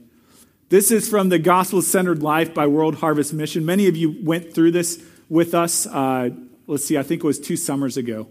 This 0.68 0.90
is 0.90 1.08
from 1.08 1.28
the 1.28 1.38
Gospel 1.38 1.82
Centered 1.82 2.22
Life 2.22 2.54
by 2.54 2.66
World 2.66 2.96
Harvest 2.96 3.32
Mission. 3.32 3.66
Many 3.66 3.88
of 3.88 3.96
you 3.96 4.16
went 4.22 4.54
through 4.54 4.70
this 4.70 5.04
with 5.28 5.54
us. 5.54 5.86
Uh, 5.86 6.30
let's 6.66 6.84
see, 6.84 6.96
I 6.96 7.02
think 7.02 7.22
it 7.22 7.26
was 7.26 7.38
two 7.38 7.56
summers 7.56 7.96
ago. 7.96 8.28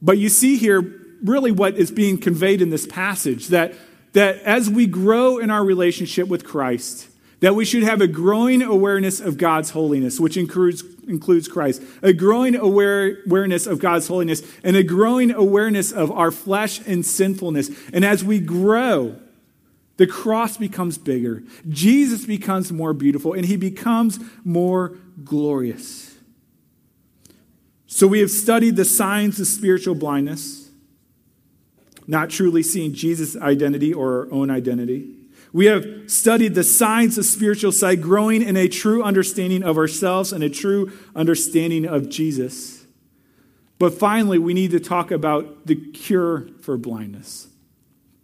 But 0.00 0.18
you 0.18 0.28
see 0.28 0.56
here 0.56 0.80
really 1.22 1.52
what 1.52 1.76
is 1.76 1.90
being 1.90 2.16
conveyed 2.16 2.62
in 2.62 2.70
this 2.70 2.86
passage 2.86 3.48
that 3.48 3.74
that 4.12 4.38
as 4.38 4.68
we 4.68 4.86
grow 4.86 5.38
in 5.38 5.50
our 5.50 5.64
relationship 5.64 6.26
with 6.26 6.44
Christ, 6.44 7.08
that 7.40 7.54
we 7.54 7.64
should 7.64 7.82
have 7.82 8.00
a 8.00 8.06
growing 8.06 8.62
awareness 8.62 9.18
of 9.18 9.38
God's 9.38 9.70
holiness, 9.70 10.20
which 10.20 10.36
includes, 10.36 10.84
includes 11.08 11.48
Christ, 11.48 11.82
a 12.02 12.12
growing 12.12 12.54
aware, 12.54 13.18
awareness 13.26 13.66
of 13.66 13.78
God's 13.78 14.08
holiness, 14.08 14.42
and 14.62 14.76
a 14.76 14.82
growing 14.82 15.30
awareness 15.30 15.90
of 15.90 16.10
our 16.12 16.30
flesh 16.30 16.86
and 16.86 17.04
sinfulness. 17.04 17.70
And 17.92 18.04
as 18.04 18.22
we 18.22 18.40
grow, 18.40 19.16
the 19.96 20.06
cross 20.06 20.56
becomes 20.56 20.96
bigger, 20.96 21.42
Jesus 21.68 22.24
becomes 22.24 22.72
more 22.72 22.92
beautiful, 22.94 23.32
and 23.32 23.44
he 23.44 23.56
becomes 23.56 24.18
more 24.44 24.96
glorious. 25.24 26.14
So 27.86 28.06
we 28.06 28.20
have 28.20 28.30
studied 28.30 28.76
the 28.76 28.84
signs 28.84 29.40
of 29.40 29.46
spiritual 29.46 29.94
blindness, 29.94 30.70
not 32.06 32.30
truly 32.30 32.62
seeing 32.62 32.94
Jesus' 32.94 33.36
identity 33.36 33.92
or 33.92 34.20
our 34.20 34.32
own 34.32 34.50
identity. 34.50 35.19
We 35.52 35.66
have 35.66 35.84
studied 36.06 36.54
the 36.54 36.62
signs 36.62 37.18
of 37.18 37.24
spiritual 37.24 37.72
sight, 37.72 38.00
growing 38.00 38.42
in 38.42 38.56
a 38.56 38.68
true 38.68 39.02
understanding 39.02 39.62
of 39.62 39.76
ourselves 39.76 40.32
and 40.32 40.44
a 40.44 40.50
true 40.50 40.92
understanding 41.14 41.86
of 41.86 42.08
Jesus. 42.08 42.84
But 43.78 43.94
finally, 43.94 44.38
we 44.38 44.54
need 44.54 44.70
to 44.72 44.80
talk 44.80 45.10
about 45.10 45.66
the 45.66 45.74
cure 45.74 46.48
for 46.60 46.76
blindness. 46.76 47.48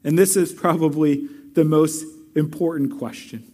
And 0.04 0.18
this 0.18 0.36
is 0.36 0.52
probably 0.52 1.28
the 1.54 1.64
most 1.64 2.04
important 2.36 2.98
question 2.98 3.50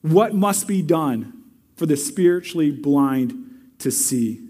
What 0.00 0.34
must 0.34 0.66
be 0.66 0.80
done 0.80 1.44
for 1.76 1.86
the 1.86 1.96
spiritually 1.96 2.70
blind 2.70 3.34
to 3.80 3.90
see? 3.90 4.40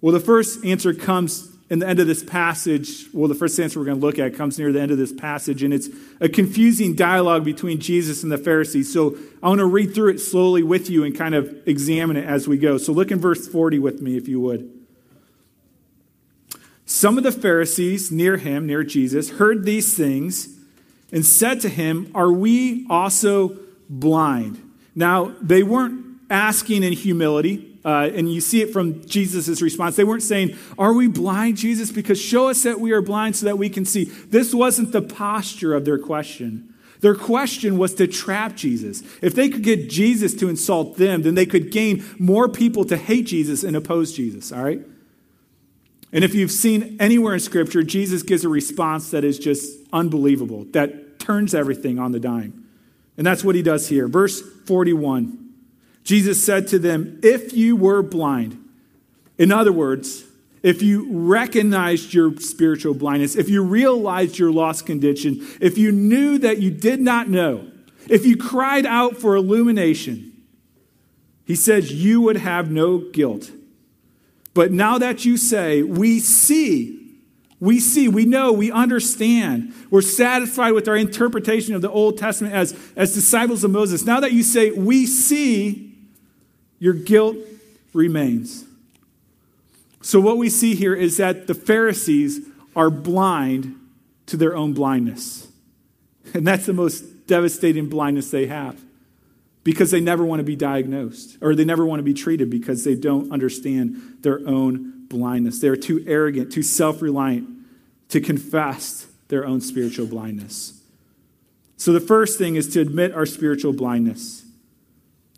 Well, 0.00 0.12
the 0.12 0.20
first 0.20 0.64
answer 0.64 0.94
comes 0.94 1.55
in 1.68 1.80
the 1.80 1.88
end 1.88 1.98
of 1.98 2.06
this 2.06 2.22
passage, 2.22 3.06
well, 3.12 3.26
the 3.26 3.34
first 3.34 3.58
answer 3.58 3.80
we're 3.80 3.86
going 3.86 3.98
to 3.98 4.06
look 4.06 4.18
at 4.18 4.34
comes 4.34 4.58
near 4.58 4.72
the 4.72 4.80
end 4.80 4.92
of 4.92 4.98
this 4.98 5.12
passage, 5.12 5.64
and 5.64 5.74
it's 5.74 5.88
a 6.20 6.28
confusing 6.28 6.94
dialogue 6.94 7.44
between 7.44 7.80
Jesus 7.80 8.22
and 8.22 8.30
the 8.30 8.38
Pharisees. 8.38 8.92
So 8.92 9.16
I 9.42 9.48
want 9.48 9.58
to 9.58 9.66
read 9.66 9.94
through 9.94 10.10
it 10.10 10.20
slowly 10.20 10.62
with 10.62 10.88
you 10.88 11.02
and 11.02 11.16
kind 11.16 11.34
of 11.34 11.52
examine 11.66 12.16
it 12.16 12.24
as 12.24 12.46
we 12.46 12.56
go. 12.56 12.78
So 12.78 12.92
look 12.92 13.10
in 13.10 13.18
verse 13.18 13.48
40 13.48 13.80
with 13.80 14.00
me, 14.00 14.16
if 14.16 14.28
you 14.28 14.40
would. 14.40 14.72
Some 16.84 17.18
of 17.18 17.24
the 17.24 17.32
Pharisees 17.32 18.12
near 18.12 18.36
him, 18.36 18.64
near 18.64 18.84
Jesus, 18.84 19.30
heard 19.30 19.64
these 19.64 19.96
things 19.96 20.56
and 21.10 21.26
said 21.26 21.60
to 21.62 21.68
him, 21.68 22.12
Are 22.14 22.30
we 22.30 22.86
also 22.88 23.58
blind? 23.88 24.62
Now, 24.94 25.34
they 25.42 25.64
weren't 25.64 26.20
asking 26.30 26.84
in 26.84 26.92
humility. 26.92 27.75
Uh, 27.86 28.10
and 28.12 28.34
you 28.34 28.40
see 28.40 28.60
it 28.60 28.72
from 28.72 29.06
Jesus' 29.06 29.62
response. 29.62 29.94
They 29.94 30.02
weren't 30.02 30.24
saying, 30.24 30.58
Are 30.76 30.92
we 30.92 31.06
blind, 31.06 31.56
Jesus? 31.56 31.92
Because 31.92 32.20
show 32.20 32.48
us 32.48 32.64
that 32.64 32.80
we 32.80 32.90
are 32.90 33.00
blind 33.00 33.36
so 33.36 33.46
that 33.46 33.58
we 33.58 33.68
can 33.68 33.84
see. 33.84 34.04
This 34.04 34.52
wasn't 34.52 34.90
the 34.90 35.02
posture 35.02 35.72
of 35.72 35.84
their 35.84 35.98
question. 35.98 36.74
Their 37.00 37.14
question 37.14 37.78
was 37.78 37.94
to 37.94 38.08
trap 38.08 38.56
Jesus. 38.56 39.04
If 39.22 39.36
they 39.36 39.48
could 39.48 39.62
get 39.62 39.88
Jesus 39.88 40.34
to 40.34 40.48
insult 40.48 40.96
them, 40.96 41.22
then 41.22 41.36
they 41.36 41.46
could 41.46 41.70
gain 41.70 42.04
more 42.18 42.48
people 42.48 42.84
to 42.86 42.96
hate 42.96 43.26
Jesus 43.26 43.62
and 43.62 43.76
oppose 43.76 44.12
Jesus, 44.12 44.50
all 44.50 44.64
right? 44.64 44.80
And 46.10 46.24
if 46.24 46.34
you've 46.34 46.50
seen 46.50 46.96
anywhere 46.98 47.34
in 47.34 47.40
Scripture, 47.40 47.84
Jesus 47.84 48.24
gives 48.24 48.44
a 48.44 48.48
response 48.48 49.12
that 49.12 49.22
is 49.22 49.38
just 49.38 49.78
unbelievable, 49.92 50.64
that 50.72 51.20
turns 51.20 51.54
everything 51.54 52.00
on 52.00 52.10
the 52.10 52.18
dime. 52.18 52.66
And 53.16 53.24
that's 53.24 53.44
what 53.44 53.54
he 53.54 53.62
does 53.62 53.88
here. 53.88 54.08
Verse 54.08 54.40
41. 54.40 55.45
Jesus 56.06 56.42
said 56.42 56.68
to 56.68 56.78
them, 56.78 57.18
If 57.24 57.52
you 57.52 57.74
were 57.74 58.00
blind, 58.00 58.64
in 59.38 59.50
other 59.50 59.72
words, 59.72 60.22
if 60.62 60.80
you 60.80 61.08
recognized 61.10 62.14
your 62.14 62.36
spiritual 62.36 62.94
blindness, 62.94 63.34
if 63.34 63.48
you 63.48 63.62
realized 63.62 64.38
your 64.38 64.52
lost 64.52 64.86
condition, 64.86 65.44
if 65.60 65.76
you 65.76 65.90
knew 65.90 66.38
that 66.38 66.58
you 66.58 66.70
did 66.70 67.00
not 67.00 67.28
know, 67.28 67.68
if 68.08 68.24
you 68.24 68.36
cried 68.36 68.86
out 68.86 69.16
for 69.16 69.34
illumination, 69.34 70.32
he 71.44 71.56
says 71.56 71.92
you 71.92 72.20
would 72.20 72.36
have 72.36 72.70
no 72.70 72.98
guilt. 72.98 73.50
But 74.54 74.70
now 74.70 74.98
that 74.98 75.24
you 75.24 75.36
say, 75.36 75.82
we 75.82 76.20
see, 76.20 77.16
we 77.58 77.80
see, 77.80 78.06
we 78.06 78.24
know, 78.26 78.52
we 78.52 78.70
understand, 78.70 79.74
we're 79.90 80.02
satisfied 80.02 80.72
with 80.72 80.86
our 80.86 80.96
interpretation 80.96 81.74
of 81.74 81.82
the 81.82 81.90
Old 81.90 82.16
Testament 82.16 82.54
as, 82.54 82.78
as 82.94 83.12
disciples 83.12 83.64
of 83.64 83.72
Moses. 83.72 84.04
Now 84.04 84.20
that 84.20 84.32
you 84.32 84.44
say, 84.44 84.70
we 84.70 85.04
see, 85.04 85.85
your 86.78 86.94
guilt 86.94 87.36
remains. 87.92 88.64
So, 90.02 90.20
what 90.20 90.38
we 90.38 90.48
see 90.48 90.74
here 90.74 90.94
is 90.94 91.16
that 91.16 91.46
the 91.46 91.54
Pharisees 91.54 92.40
are 92.76 92.90
blind 92.90 93.74
to 94.26 94.36
their 94.36 94.54
own 94.54 94.72
blindness. 94.72 95.48
And 96.34 96.46
that's 96.46 96.66
the 96.66 96.72
most 96.72 97.26
devastating 97.26 97.88
blindness 97.88 98.30
they 98.30 98.46
have 98.46 98.80
because 99.64 99.90
they 99.90 100.00
never 100.00 100.24
want 100.24 100.40
to 100.40 100.44
be 100.44 100.54
diagnosed 100.54 101.38
or 101.40 101.54
they 101.54 101.64
never 101.64 101.84
want 101.84 101.98
to 101.98 102.04
be 102.04 102.14
treated 102.14 102.50
because 102.50 102.84
they 102.84 102.94
don't 102.94 103.32
understand 103.32 104.18
their 104.20 104.46
own 104.46 105.06
blindness. 105.08 105.60
They're 105.60 105.76
too 105.76 106.04
arrogant, 106.06 106.52
too 106.52 106.62
self 106.62 107.02
reliant 107.02 107.48
to 108.10 108.20
confess 108.20 109.06
their 109.28 109.44
own 109.44 109.60
spiritual 109.60 110.06
blindness. 110.06 110.80
So, 111.76 111.92
the 111.92 112.00
first 112.00 112.38
thing 112.38 112.54
is 112.54 112.68
to 112.74 112.80
admit 112.80 113.12
our 113.12 113.26
spiritual 113.26 113.72
blindness 113.72 114.45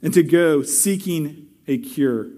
and 0.02 0.14
to 0.14 0.22
go 0.22 0.62
seeking 0.62 1.48
a 1.66 1.78
cure. 1.78 2.28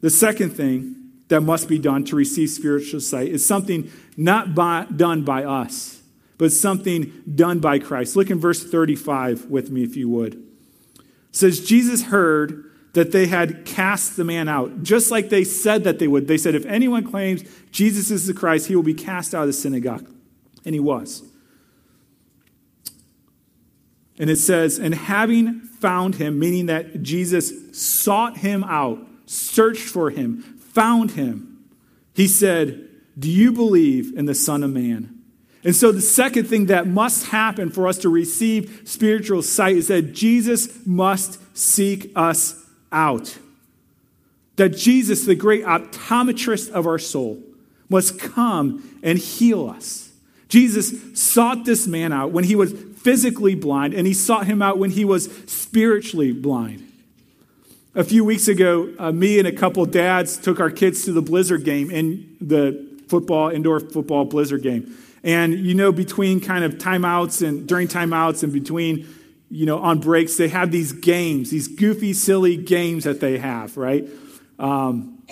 The 0.00 0.10
second 0.10 0.50
thing 0.50 0.96
that 1.28 1.40
must 1.40 1.68
be 1.68 1.78
done 1.78 2.04
to 2.04 2.16
receive 2.16 2.50
spiritual 2.50 3.00
sight 3.00 3.28
is 3.28 3.44
something 3.44 3.90
not 4.16 4.54
by, 4.54 4.86
done 4.94 5.24
by 5.24 5.44
us, 5.44 6.02
but 6.38 6.52
something 6.52 7.22
done 7.34 7.58
by 7.58 7.78
Christ. 7.78 8.16
Look 8.16 8.30
in 8.30 8.38
verse 8.38 8.62
35 8.62 9.46
with 9.46 9.70
me, 9.70 9.82
if 9.82 9.96
you 9.96 10.08
would. 10.08 10.34
It 10.34 11.02
says, 11.32 11.64
Jesus 11.64 12.04
heard 12.04 12.70
that 12.92 13.10
they 13.12 13.26
had 13.26 13.64
cast 13.64 14.16
the 14.16 14.24
man 14.24 14.48
out, 14.48 14.82
just 14.82 15.10
like 15.10 15.28
they 15.28 15.42
said 15.42 15.84
that 15.84 15.98
they 15.98 16.06
would. 16.06 16.28
They 16.28 16.38
said, 16.38 16.54
if 16.54 16.64
anyone 16.66 17.10
claims 17.10 17.42
Jesus 17.72 18.10
is 18.10 18.26
the 18.26 18.34
Christ, 18.34 18.68
he 18.68 18.76
will 18.76 18.84
be 18.84 18.94
cast 18.94 19.34
out 19.34 19.42
of 19.42 19.46
the 19.48 19.52
synagogue. 19.52 20.08
And 20.64 20.74
he 20.74 20.80
was. 20.80 21.22
And 24.18 24.30
it 24.30 24.36
says, 24.36 24.78
and 24.78 24.94
having 24.94 25.60
found 25.60 26.16
him, 26.16 26.38
meaning 26.38 26.66
that 26.66 27.02
Jesus 27.02 27.52
sought 27.76 28.38
him 28.38 28.64
out, 28.64 28.98
searched 29.26 29.88
for 29.88 30.10
him, 30.10 30.42
found 30.42 31.12
him, 31.12 31.64
he 32.14 32.28
said, 32.28 32.88
Do 33.18 33.30
you 33.30 33.52
believe 33.52 34.16
in 34.16 34.26
the 34.26 34.34
Son 34.34 34.62
of 34.62 34.70
Man? 34.70 35.22
And 35.64 35.74
so, 35.74 35.90
the 35.92 36.02
second 36.02 36.46
thing 36.46 36.66
that 36.66 36.86
must 36.86 37.26
happen 37.26 37.70
for 37.70 37.88
us 37.88 37.98
to 37.98 38.08
receive 38.08 38.82
spiritual 38.84 39.42
sight 39.42 39.76
is 39.76 39.88
that 39.88 40.12
Jesus 40.12 40.86
must 40.86 41.40
seek 41.56 42.12
us 42.14 42.64
out. 42.92 43.38
That 44.56 44.76
Jesus, 44.76 45.24
the 45.24 45.34
great 45.34 45.64
optometrist 45.64 46.70
of 46.70 46.86
our 46.86 46.98
soul, 46.98 47.42
must 47.88 48.18
come 48.18 48.98
and 49.02 49.18
heal 49.18 49.68
us. 49.68 50.12
Jesus 50.48 50.94
sought 51.18 51.64
this 51.64 51.86
man 51.86 52.12
out 52.12 52.30
when 52.30 52.44
he 52.44 52.54
was 52.54 52.72
physically 53.04 53.54
blind, 53.54 53.94
and 53.94 54.06
he 54.06 54.14
sought 54.14 54.46
him 54.46 54.62
out 54.62 54.78
when 54.78 54.90
he 54.90 55.04
was 55.04 55.26
spiritually 55.46 56.32
blind. 56.32 56.90
A 57.94 58.02
few 58.02 58.24
weeks 58.24 58.48
ago, 58.48 58.92
uh, 58.98 59.12
me 59.12 59.38
and 59.38 59.46
a 59.46 59.52
couple 59.52 59.84
dads 59.84 60.38
took 60.38 60.58
our 60.58 60.70
kids 60.70 61.04
to 61.04 61.12
the 61.12 61.22
Blizzard 61.22 61.64
game 61.64 61.90
in 61.90 62.36
the 62.40 62.84
football, 63.06 63.50
indoor 63.50 63.78
football 63.78 64.24
Blizzard 64.24 64.62
game. 64.62 64.96
And 65.22 65.54
you 65.54 65.74
know, 65.74 65.92
between 65.92 66.40
kind 66.40 66.64
of 66.64 66.74
timeouts 66.74 67.46
and 67.46 67.68
during 67.68 67.88
timeouts 67.88 68.42
and 68.42 68.52
between, 68.52 69.06
you 69.50 69.66
know, 69.66 69.78
on 69.78 70.00
breaks, 70.00 70.36
they 70.36 70.48
have 70.48 70.72
these 70.72 70.92
games, 70.92 71.50
these 71.50 71.68
goofy, 71.68 72.14
silly 72.14 72.56
games 72.56 73.04
that 73.04 73.20
they 73.20 73.38
have, 73.38 73.76
right? 73.76 74.08
Um, 74.58 75.22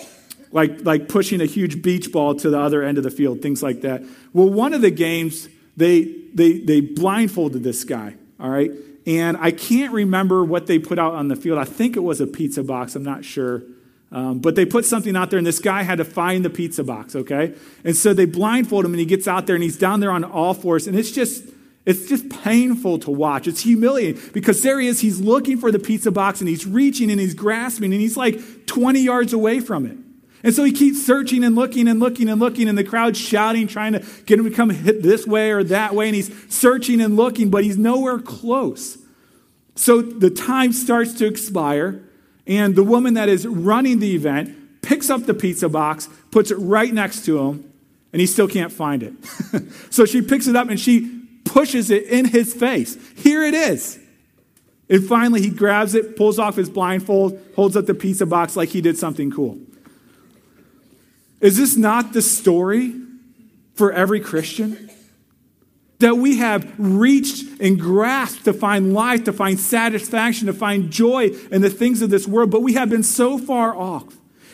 like, 0.51 0.85
like 0.85 1.09
pushing 1.09 1.41
a 1.41 1.45
huge 1.45 1.81
beach 1.81 2.11
ball 2.11 2.35
to 2.35 2.49
the 2.49 2.59
other 2.59 2.83
end 2.83 2.99
of 2.99 3.03
the 3.03 3.11
field, 3.11 3.41
things 3.41 3.63
like 3.63 3.81
that. 3.81 4.03
Well, 4.31 4.47
one 4.47 4.73
of 4.73 4.81
the 4.81 4.91
games 4.91 5.49
they, 5.75 6.22
they, 6.33 6.59
they 6.59 6.81
blindfolded 6.81 7.63
this 7.63 7.83
guy, 7.83 8.15
all 8.39 8.49
right? 8.49 8.71
And 9.05 9.37
I 9.37 9.51
can't 9.51 9.93
remember 9.93 10.43
what 10.43 10.67
they 10.67 10.79
put 10.79 10.97
out 10.97 11.13
on 11.13 11.27
the 11.27 11.35
field. 11.35 11.57
I 11.57 11.65
think 11.65 11.95
it 11.95 12.01
was 12.01 12.21
a 12.21 12.27
pizza 12.27 12.63
box, 12.63 12.95
I'm 12.95 13.03
not 13.03 13.25
sure. 13.25 13.63
Um, 14.11 14.39
but 14.39 14.55
they 14.55 14.65
put 14.65 14.85
something 14.85 15.15
out 15.15 15.31
there, 15.31 15.39
and 15.39 15.47
this 15.47 15.59
guy 15.59 15.81
had 15.81 15.97
to 15.97 16.05
find 16.05 16.45
the 16.45 16.49
pizza 16.49 16.83
box, 16.83 17.15
okay? 17.15 17.53
And 17.83 17.95
so 17.95 18.13
they 18.13 18.25
blindfold 18.25 18.85
him, 18.85 18.91
and 18.91 18.99
he 18.99 19.07
gets 19.07 19.27
out 19.27 19.47
there, 19.47 19.55
and 19.55 19.63
he's 19.63 19.77
down 19.77 20.01
there 20.01 20.11
on 20.11 20.23
all 20.23 20.53
fours, 20.53 20.87
and 20.87 20.97
it's 20.97 21.11
just. 21.11 21.45
It's 21.85 22.07
just 22.07 22.29
painful 22.29 22.99
to 22.99 23.11
watch. 23.11 23.45
It's 23.45 23.59
humiliating 23.59 24.21
because 24.31 24.61
there 24.63 24.79
he 24.79 24.87
is. 24.87 25.01
He's 25.01 25.19
looking 25.19 25.57
for 25.57 25.69
the 25.69 25.79
pizza 25.79 26.11
box 26.11 26.39
and 26.39 26.47
he's 26.47 26.65
reaching 26.65 27.11
and 27.11 27.19
he's 27.19 27.33
grasping 27.33 27.91
and 27.91 27.99
he's 27.99 28.15
like 28.15 28.67
20 28.67 29.01
yards 29.01 29.33
away 29.33 29.59
from 29.59 29.85
it. 29.85 29.97
And 30.43 30.53
so 30.53 30.65
he 30.65 30.73
keeps 30.73 31.05
searching 31.05 31.43
and 31.43 31.55
looking 31.55 31.87
and 31.87 32.01
looking 32.01 32.27
and 32.27 32.39
looking, 32.39 32.67
and 32.67 32.77
the 32.77 32.83
crowd's 32.83 33.17
shouting, 33.17 33.65
trying 33.65 33.93
to 33.93 34.05
get 34.25 34.39
him 34.39 34.49
to 34.49 34.51
come 34.51 34.69
hit 34.69 35.01
this 35.01 35.25
way 35.25 35.51
or 35.51 35.63
that 35.63 35.95
way. 35.95 36.07
And 36.07 36.15
he's 36.15 36.31
searching 36.53 36.99
and 36.99 37.15
looking, 37.15 37.49
but 37.49 37.63
he's 37.63 37.77
nowhere 37.77 38.19
close. 38.19 38.97
So 39.75 40.01
the 40.01 40.29
time 40.29 40.73
starts 40.73 41.13
to 41.15 41.25
expire, 41.25 42.03
and 42.45 42.75
the 42.75 42.83
woman 42.83 43.13
that 43.13 43.29
is 43.29 43.47
running 43.47 43.99
the 43.99 44.13
event 44.15 44.81
picks 44.81 45.09
up 45.09 45.25
the 45.25 45.33
pizza 45.33 45.69
box, 45.69 46.09
puts 46.29 46.51
it 46.51 46.55
right 46.55 46.93
next 46.93 47.25
to 47.25 47.39
him, 47.39 47.71
and 48.11 48.19
he 48.19 48.27
still 48.27 48.47
can't 48.47 48.71
find 48.71 49.01
it. 49.01 49.13
so 49.89 50.05
she 50.05 50.21
picks 50.21 50.47
it 50.47 50.55
up 50.55 50.69
and 50.69 50.79
she 50.79 51.21
pushes 51.45 51.89
it 51.89 52.03
in 52.03 52.25
his 52.25 52.53
face. 52.53 52.97
Here 53.15 53.43
it 53.43 53.53
is. 53.53 53.97
And 54.89 55.05
finally, 55.05 55.41
he 55.41 55.49
grabs 55.49 55.95
it, 55.95 56.17
pulls 56.17 56.37
off 56.37 56.55
his 56.57 56.69
blindfold, 56.69 57.39
holds 57.55 57.77
up 57.77 57.85
the 57.85 57.93
pizza 57.93 58.25
box 58.25 58.55
like 58.55 58.69
he 58.69 58.81
did 58.81 58.97
something 58.97 59.31
cool. 59.31 59.57
Is 61.43 61.57
this 61.57 61.75
not 61.75 62.13
the 62.13 62.21
story 62.21 62.95
for 63.75 63.91
every 63.91 64.21
Christian? 64.21 64.89
That 65.99 66.15
we 66.15 66.37
have 66.37 66.73
reached 66.79 67.59
and 67.59 67.77
grasped 67.77 68.45
to 68.45 68.53
find 68.53 68.93
life, 68.93 69.25
to 69.25 69.33
find 69.33 69.59
satisfaction, 69.59 70.47
to 70.47 70.53
find 70.53 70.89
joy 70.89 71.31
in 71.51 71.61
the 71.61 71.69
things 71.69 72.01
of 72.01 72.09
this 72.09 72.25
world, 72.25 72.49
but 72.49 72.61
we 72.61 72.73
have 72.73 72.89
been 72.89 73.03
so 73.03 73.37
far 73.37 73.75
off. 73.75 74.05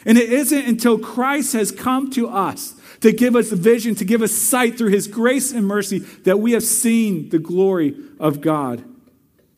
And 0.04 0.18
it 0.18 0.34
isn't 0.34 0.66
until 0.66 0.98
Christ 0.98 1.54
has 1.54 1.72
come 1.72 2.10
to 2.12 2.28
us 2.28 2.74
to 3.02 3.12
give 3.12 3.36
us 3.36 3.52
vision, 3.52 3.94
to 3.94 4.04
give 4.04 4.24
us 4.24 4.32
sight 4.32 4.76
through 4.76 4.90
his 4.90 5.08
grace 5.08 5.52
and 5.52 5.68
mercy 5.68 6.00
that 6.00 6.40
we 6.40 6.54
have 6.54 6.64
seen 6.64 7.30
the 7.30 7.40
glory 7.40 7.96
of 8.20 8.42
God. 8.42 8.84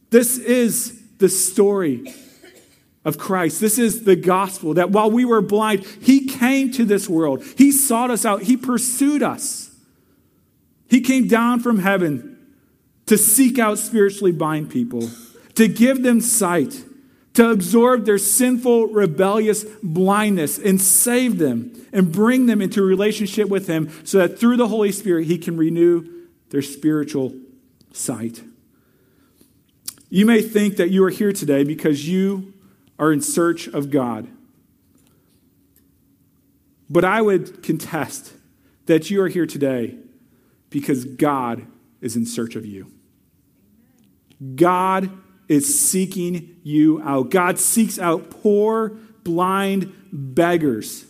This 0.10 0.38
is 0.38 1.02
the 1.20 1.30
story 1.30 2.14
of 3.04 3.18
Christ. 3.18 3.60
This 3.60 3.80
is 3.80 4.04
the 4.04 4.16
gospel 4.16 4.76
that 4.76 4.91
while 4.91 5.10
we 5.10 5.26
were 5.26 5.41
blind, 5.41 5.86
he 6.02 6.28
came 6.28 6.72
to 6.74 6.86
this 6.86 7.10
world. 7.10 7.43
He 7.58 7.72
sought 7.72 8.12
us 8.12 8.26
out. 8.26 8.43
He 8.43 8.58
pursued 8.58 9.24
us. 9.24 9.76
He 10.89 11.02
came 11.02 11.28
down 11.28 11.62
from 11.62 11.80
heaven 11.80 12.38
to 13.08 13.18
seek 13.18 13.58
out 13.58 13.78
spiritually 13.78 14.32
blind 14.32 14.70
people, 14.70 15.10
to 15.56 15.68
give 15.68 16.04
them 16.04 16.22
sight 16.22 16.84
to 17.34 17.49
absorb 17.49 18.06
their 18.06 18.18
sinful, 18.18 18.88
rebellious 18.88 19.64
blindness 19.82 20.58
and 20.58 20.82
save 20.82 21.38
them 21.38 21.74
and 21.93 22.12
bring 22.12 22.45
them 22.45 22.62
into 22.62 22.82
relationship 22.82 23.47
with 23.47 23.68
Him 23.68 23.89
so 24.04 24.18
that 24.20 24.39
through 24.39 24.58
the 24.58 24.68
Holy 24.68 24.91
Spirit 24.91 25.28
He 25.28 25.38
can 25.38 25.58
renew 25.58 26.28
their 26.49 26.62
spiritual 26.62 27.34
sight. 27.93 28.41
You 30.10 30.26
may 30.26 30.41
think 30.41 30.76
that 30.76 30.89
you 30.89 31.04
are 31.06 31.10
here 31.10 31.32
today 31.32 31.64
because 31.64 32.08
you 32.08 32.54
are 33.02 33.12
in 33.12 33.20
search 33.20 33.68
of 33.68 33.89
God. 33.89 34.30
But 36.88 37.04
I 37.04 37.22
would 37.22 37.64
contest 37.64 38.34
that 38.86 39.10
you 39.10 39.22
are 39.24 39.28
here 39.28 39.47
today 39.47 39.95
because 40.70 41.04
God 41.04 41.66
is 41.99 42.16
in 42.16 42.26
search 42.26 42.56
of 42.56 42.66
you. 42.66 42.91
God 44.56 45.10
is 45.47 45.80
seeking 45.80 46.58
you 46.64 47.02
out. 47.02 47.32
God 47.32 47.58
seeks 47.58 47.97
out 47.97 48.30
poor, 48.30 48.89
blind 49.24 49.93
beggars 50.12 51.06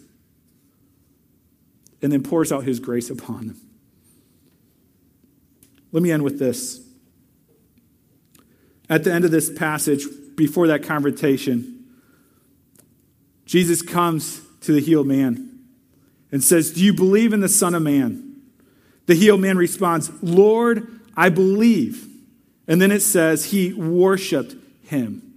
and 2.02 2.12
then 2.12 2.24
pours 2.24 2.52
out 2.52 2.64
his 2.64 2.80
grace 2.80 3.10
upon 3.10 3.48
them. 3.48 3.62
Let 5.92 6.02
me 6.04 6.12
end 6.12 6.24
with 6.24 6.40
this. 6.40 6.82
At 8.90 9.04
the 9.04 9.14
end 9.14 9.26
of 9.26 9.32
this 9.32 9.50
passage, 9.52 10.06
before 10.36 10.68
that 10.68 10.84
confrontation, 10.84 11.81
Jesus 13.52 13.82
comes 13.82 14.40
to 14.62 14.72
the 14.72 14.80
healed 14.80 15.08
man 15.08 15.60
and 16.32 16.42
says, 16.42 16.72
Do 16.72 16.82
you 16.82 16.94
believe 16.94 17.34
in 17.34 17.42
the 17.42 17.50
Son 17.50 17.76
of 17.76 17.82
Man? 17.82 18.44
The 19.08 19.14
healed 19.14 19.42
man 19.42 19.58
responds, 19.58 20.10
Lord, 20.24 20.88
I 21.18 21.28
believe. 21.28 22.08
And 22.66 22.82
then 22.82 22.94
it 22.94 23.02
says 23.02 23.44
he 23.44 23.74
worshiped 23.74 24.56
him. 24.84 25.34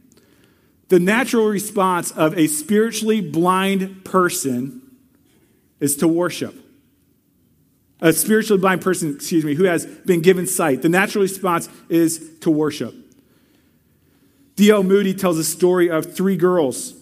The 0.90 1.00
natural 1.00 1.48
response 1.48 2.12
of 2.12 2.38
a 2.38 2.46
spiritually 2.46 3.20
blind 3.20 4.04
person 4.04 4.80
is 5.80 5.96
to 5.96 6.06
worship. 6.06 6.54
A 8.00 8.12
spiritually 8.12 8.60
blind 8.60 8.80
person, 8.80 9.16
excuse 9.16 9.44
me, 9.44 9.56
who 9.56 9.64
has 9.64 9.86
been 9.86 10.20
given 10.22 10.46
sight, 10.46 10.82
the 10.82 10.88
natural 10.88 11.22
response 11.22 11.68
is 11.88 12.38
to 12.42 12.50
worship. 12.52 12.94
D.L. 14.54 14.84
Moody 14.84 15.14
tells 15.14 15.36
a 15.36 15.42
story 15.42 15.90
of 15.90 16.14
three 16.14 16.36
girls 16.36 16.94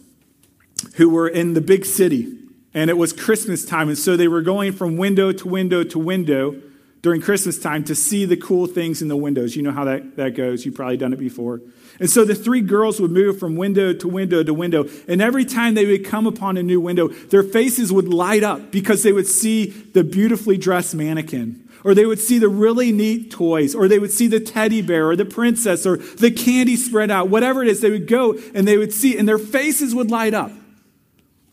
who 0.97 1.09
were 1.09 1.29
in 1.29 1.55
the 1.55 1.61
big 1.61 1.85
city, 1.85 2.39
and 2.75 2.91
it 2.91 2.97
was 2.97 3.13
Christmas 3.13 3.65
time, 3.65 3.89
and 3.89 3.99
so 3.99 4.17
they 4.17 4.29
were 4.29 4.43
going 4.43 4.73
from 4.73 4.97
window 4.97 5.33
to 5.33 5.49
window 5.49 5.85
to 5.85 5.99
window 5.99 6.61
during 7.03 7.21
Christmas 7.21 7.59
time 7.59 7.83
to 7.85 7.95
see 7.95 8.25
the 8.25 8.37
cool 8.37 8.67
things 8.67 9.03
in 9.03 9.09
the 9.09 9.17
windows. 9.17 9.57
You 9.57 9.63
know 9.63 9.73
how 9.73 9.85
that, 9.85 10.17
that 10.17 10.37
goes. 10.37 10.65
You've 10.65 10.77
probably 10.77 10.97
done 10.97 11.13
it 11.13 11.19
before. 11.19 11.61
And 11.99 12.09
so 12.09 12.25
the 12.25 12.35
three 12.35 12.61
girls 12.61 13.01
would 13.01 13.11
move 13.11 13.39
from 13.39 13.57
window 13.57 13.93
to 13.93 14.09
window 14.09 14.43
to 14.43 14.55
window. 14.55 14.89
And 15.09 15.21
every 15.21 15.45
time 15.45 15.75
they 15.75 15.85
would 15.85 16.05
come 16.05 16.27
upon 16.27 16.57
a 16.57 16.63
new 16.63 16.81
window, 16.81 17.09
their 17.09 17.43
faces 17.43 17.93
would 17.93 18.09
light 18.09 18.45
up 18.45 18.71
because 18.71 19.03
they 19.03 19.13
would 19.13 19.27
see 19.27 19.67
the 19.67 20.05
beautifully 20.05 20.57
dressed 20.57 20.95
mannequin. 20.95 21.69
Or 21.85 21.95
they 21.95 22.07
would 22.07 22.21
see 22.21 22.39
the 22.39 22.49
really 22.49 22.93
neat 22.93 23.33
toys, 23.33 23.75
or 23.75 23.89
they 23.89 23.99
would 23.99 24.13
see 24.13 24.29
the 24.29 24.39
teddy 24.39 24.83
bear, 24.83 25.09
or 25.09 25.17
the 25.17 25.25
princess, 25.25 25.85
or 25.85 25.97
the 25.97 26.31
candy 26.31 26.77
spread 26.77 27.11
out, 27.11 27.29
whatever 27.29 27.61
it 27.61 27.69
is, 27.69 27.81
they 27.81 27.91
would 27.91 28.07
go 28.07 28.39
and 28.55 28.69
they 28.69 28.79
would 28.79 28.93
see, 28.93 29.19
and 29.19 29.27
their 29.27 29.39
faces 29.39 29.93
would 29.93 30.09
light 30.09 30.33
up, 30.33 30.53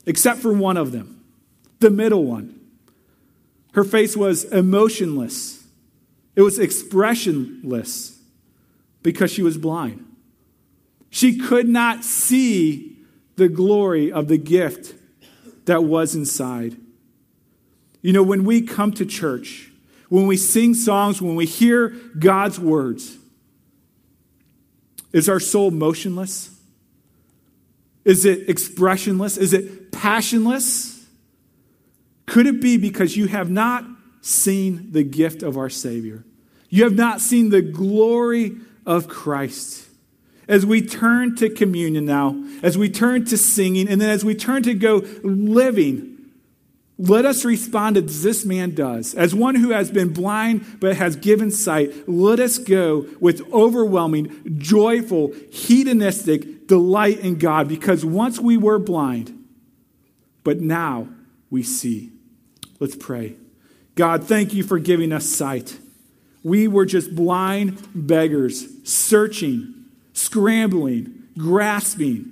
except 0.09 0.39
for 0.39 0.51
one 0.51 0.75
of 0.75 0.91
them, 0.91 1.23
the 1.81 1.91
middle 1.91 2.23
one. 2.23 2.59
Her 3.73 3.83
face 3.83 4.17
was 4.17 4.43
emotionless, 4.43 5.63
it 6.35 6.41
was 6.41 6.57
expressionless 6.57 8.19
because 9.03 9.31
she 9.31 9.43
was 9.43 9.59
blind. 9.59 10.03
She 11.11 11.37
could 11.37 11.69
not 11.69 12.03
see 12.03 12.97
the 13.35 13.49
glory 13.49 14.11
of 14.11 14.27
the 14.27 14.39
gift 14.39 14.95
that 15.65 15.83
was 15.83 16.15
inside. 16.15 16.75
You 18.01 18.11
know, 18.11 18.23
when 18.23 18.45
we 18.45 18.63
come 18.63 18.91
to 18.93 19.05
church, 19.05 19.69
when 20.09 20.25
we 20.25 20.37
sing 20.37 20.73
songs, 20.73 21.21
when 21.21 21.35
we 21.35 21.45
hear 21.45 21.89
God's 22.17 22.59
words, 22.59 23.15
is 25.13 25.29
our 25.29 25.39
soul 25.39 25.69
motionless? 25.69 26.49
Is 28.05 28.25
it 28.25 28.49
expressionless? 28.49 29.37
Is 29.37 29.53
it 29.53 29.78
passionless? 29.91 31.05
Could 32.25 32.47
it 32.47 32.61
be 32.61 32.77
because 32.77 33.17
you 33.17 33.27
have 33.27 33.49
not 33.49 33.85
seen 34.21 34.91
the 34.91 35.03
gift 35.03 35.43
of 35.43 35.57
our 35.57 35.69
Savior? 35.69 36.23
You 36.69 36.83
have 36.83 36.95
not 36.95 37.21
seen 37.21 37.49
the 37.49 37.61
glory 37.61 38.57
of 38.85 39.07
Christ. 39.07 39.87
As 40.47 40.65
we 40.65 40.81
turn 40.81 41.35
to 41.37 41.49
communion 41.49 42.05
now, 42.05 42.43
as 42.63 42.77
we 42.77 42.89
turn 42.89 43.25
to 43.25 43.37
singing, 43.37 43.87
and 43.87 43.99
then 44.01 44.09
as 44.09 44.25
we 44.25 44.35
turn 44.35 44.63
to 44.63 44.73
go 44.73 45.03
living, 45.23 46.17
let 46.99 47.25
us 47.25 47.45
respond 47.45 47.95
as 47.95 48.23
this 48.23 48.45
man 48.45 48.75
does. 48.75 49.15
As 49.15 49.33
one 49.33 49.55
who 49.55 49.69
has 49.69 49.89
been 49.89 50.11
blind 50.11 50.79
but 50.81 50.97
has 50.97 51.15
given 51.15 51.49
sight, 51.49 52.09
let 52.09 52.39
us 52.39 52.57
go 52.57 53.07
with 53.21 53.41
overwhelming, 53.53 54.57
joyful, 54.57 55.33
hedonistic 55.49 56.67
delight 56.67 57.19
in 57.19 57.37
God 57.37 57.69
because 57.69 58.03
once 58.03 58.39
we 58.39 58.57
were 58.57 58.79
blind, 58.79 59.38
but 60.49 60.59
now 60.59 61.07
we 61.51 61.61
see. 61.61 62.09
Let's 62.79 62.95
pray. 62.95 63.35
God, 63.93 64.23
thank 64.23 64.51
you 64.51 64.63
for 64.63 64.79
giving 64.79 65.13
us 65.13 65.29
sight. 65.29 65.77
We 66.43 66.67
were 66.67 66.87
just 66.87 67.13
blind 67.13 67.77
beggars, 67.93 68.65
searching, 68.83 69.85
scrambling, 70.13 71.27
grasping 71.37 72.31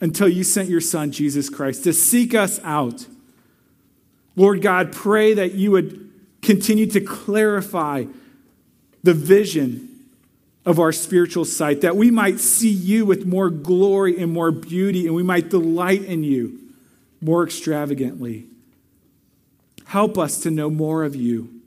until 0.00 0.28
you 0.28 0.42
sent 0.42 0.68
your 0.68 0.80
Son, 0.80 1.12
Jesus 1.12 1.48
Christ, 1.48 1.84
to 1.84 1.92
seek 1.92 2.34
us 2.34 2.58
out. 2.64 3.06
Lord 4.34 4.60
God, 4.60 4.90
pray 4.92 5.34
that 5.34 5.54
you 5.54 5.70
would 5.70 6.10
continue 6.42 6.86
to 6.86 7.00
clarify 7.00 8.06
the 9.04 9.14
vision 9.14 10.04
of 10.66 10.80
our 10.80 10.90
spiritual 10.90 11.44
sight, 11.44 11.82
that 11.82 11.94
we 11.94 12.10
might 12.10 12.40
see 12.40 12.72
you 12.72 13.06
with 13.06 13.24
more 13.24 13.50
glory 13.50 14.20
and 14.20 14.32
more 14.32 14.50
beauty, 14.50 15.06
and 15.06 15.14
we 15.14 15.22
might 15.22 15.48
delight 15.48 16.02
in 16.02 16.24
you 16.24 16.64
more 17.20 17.44
extravagantly. 17.44 18.46
Help 19.86 20.18
us 20.18 20.40
to 20.40 20.50
know 20.50 20.70
more 20.70 21.04
of 21.04 21.16
you. 21.16 21.60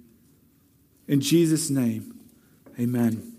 In 1.07 1.21
Jesus' 1.21 1.69
name, 1.69 2.19
amen. 2.79 3.30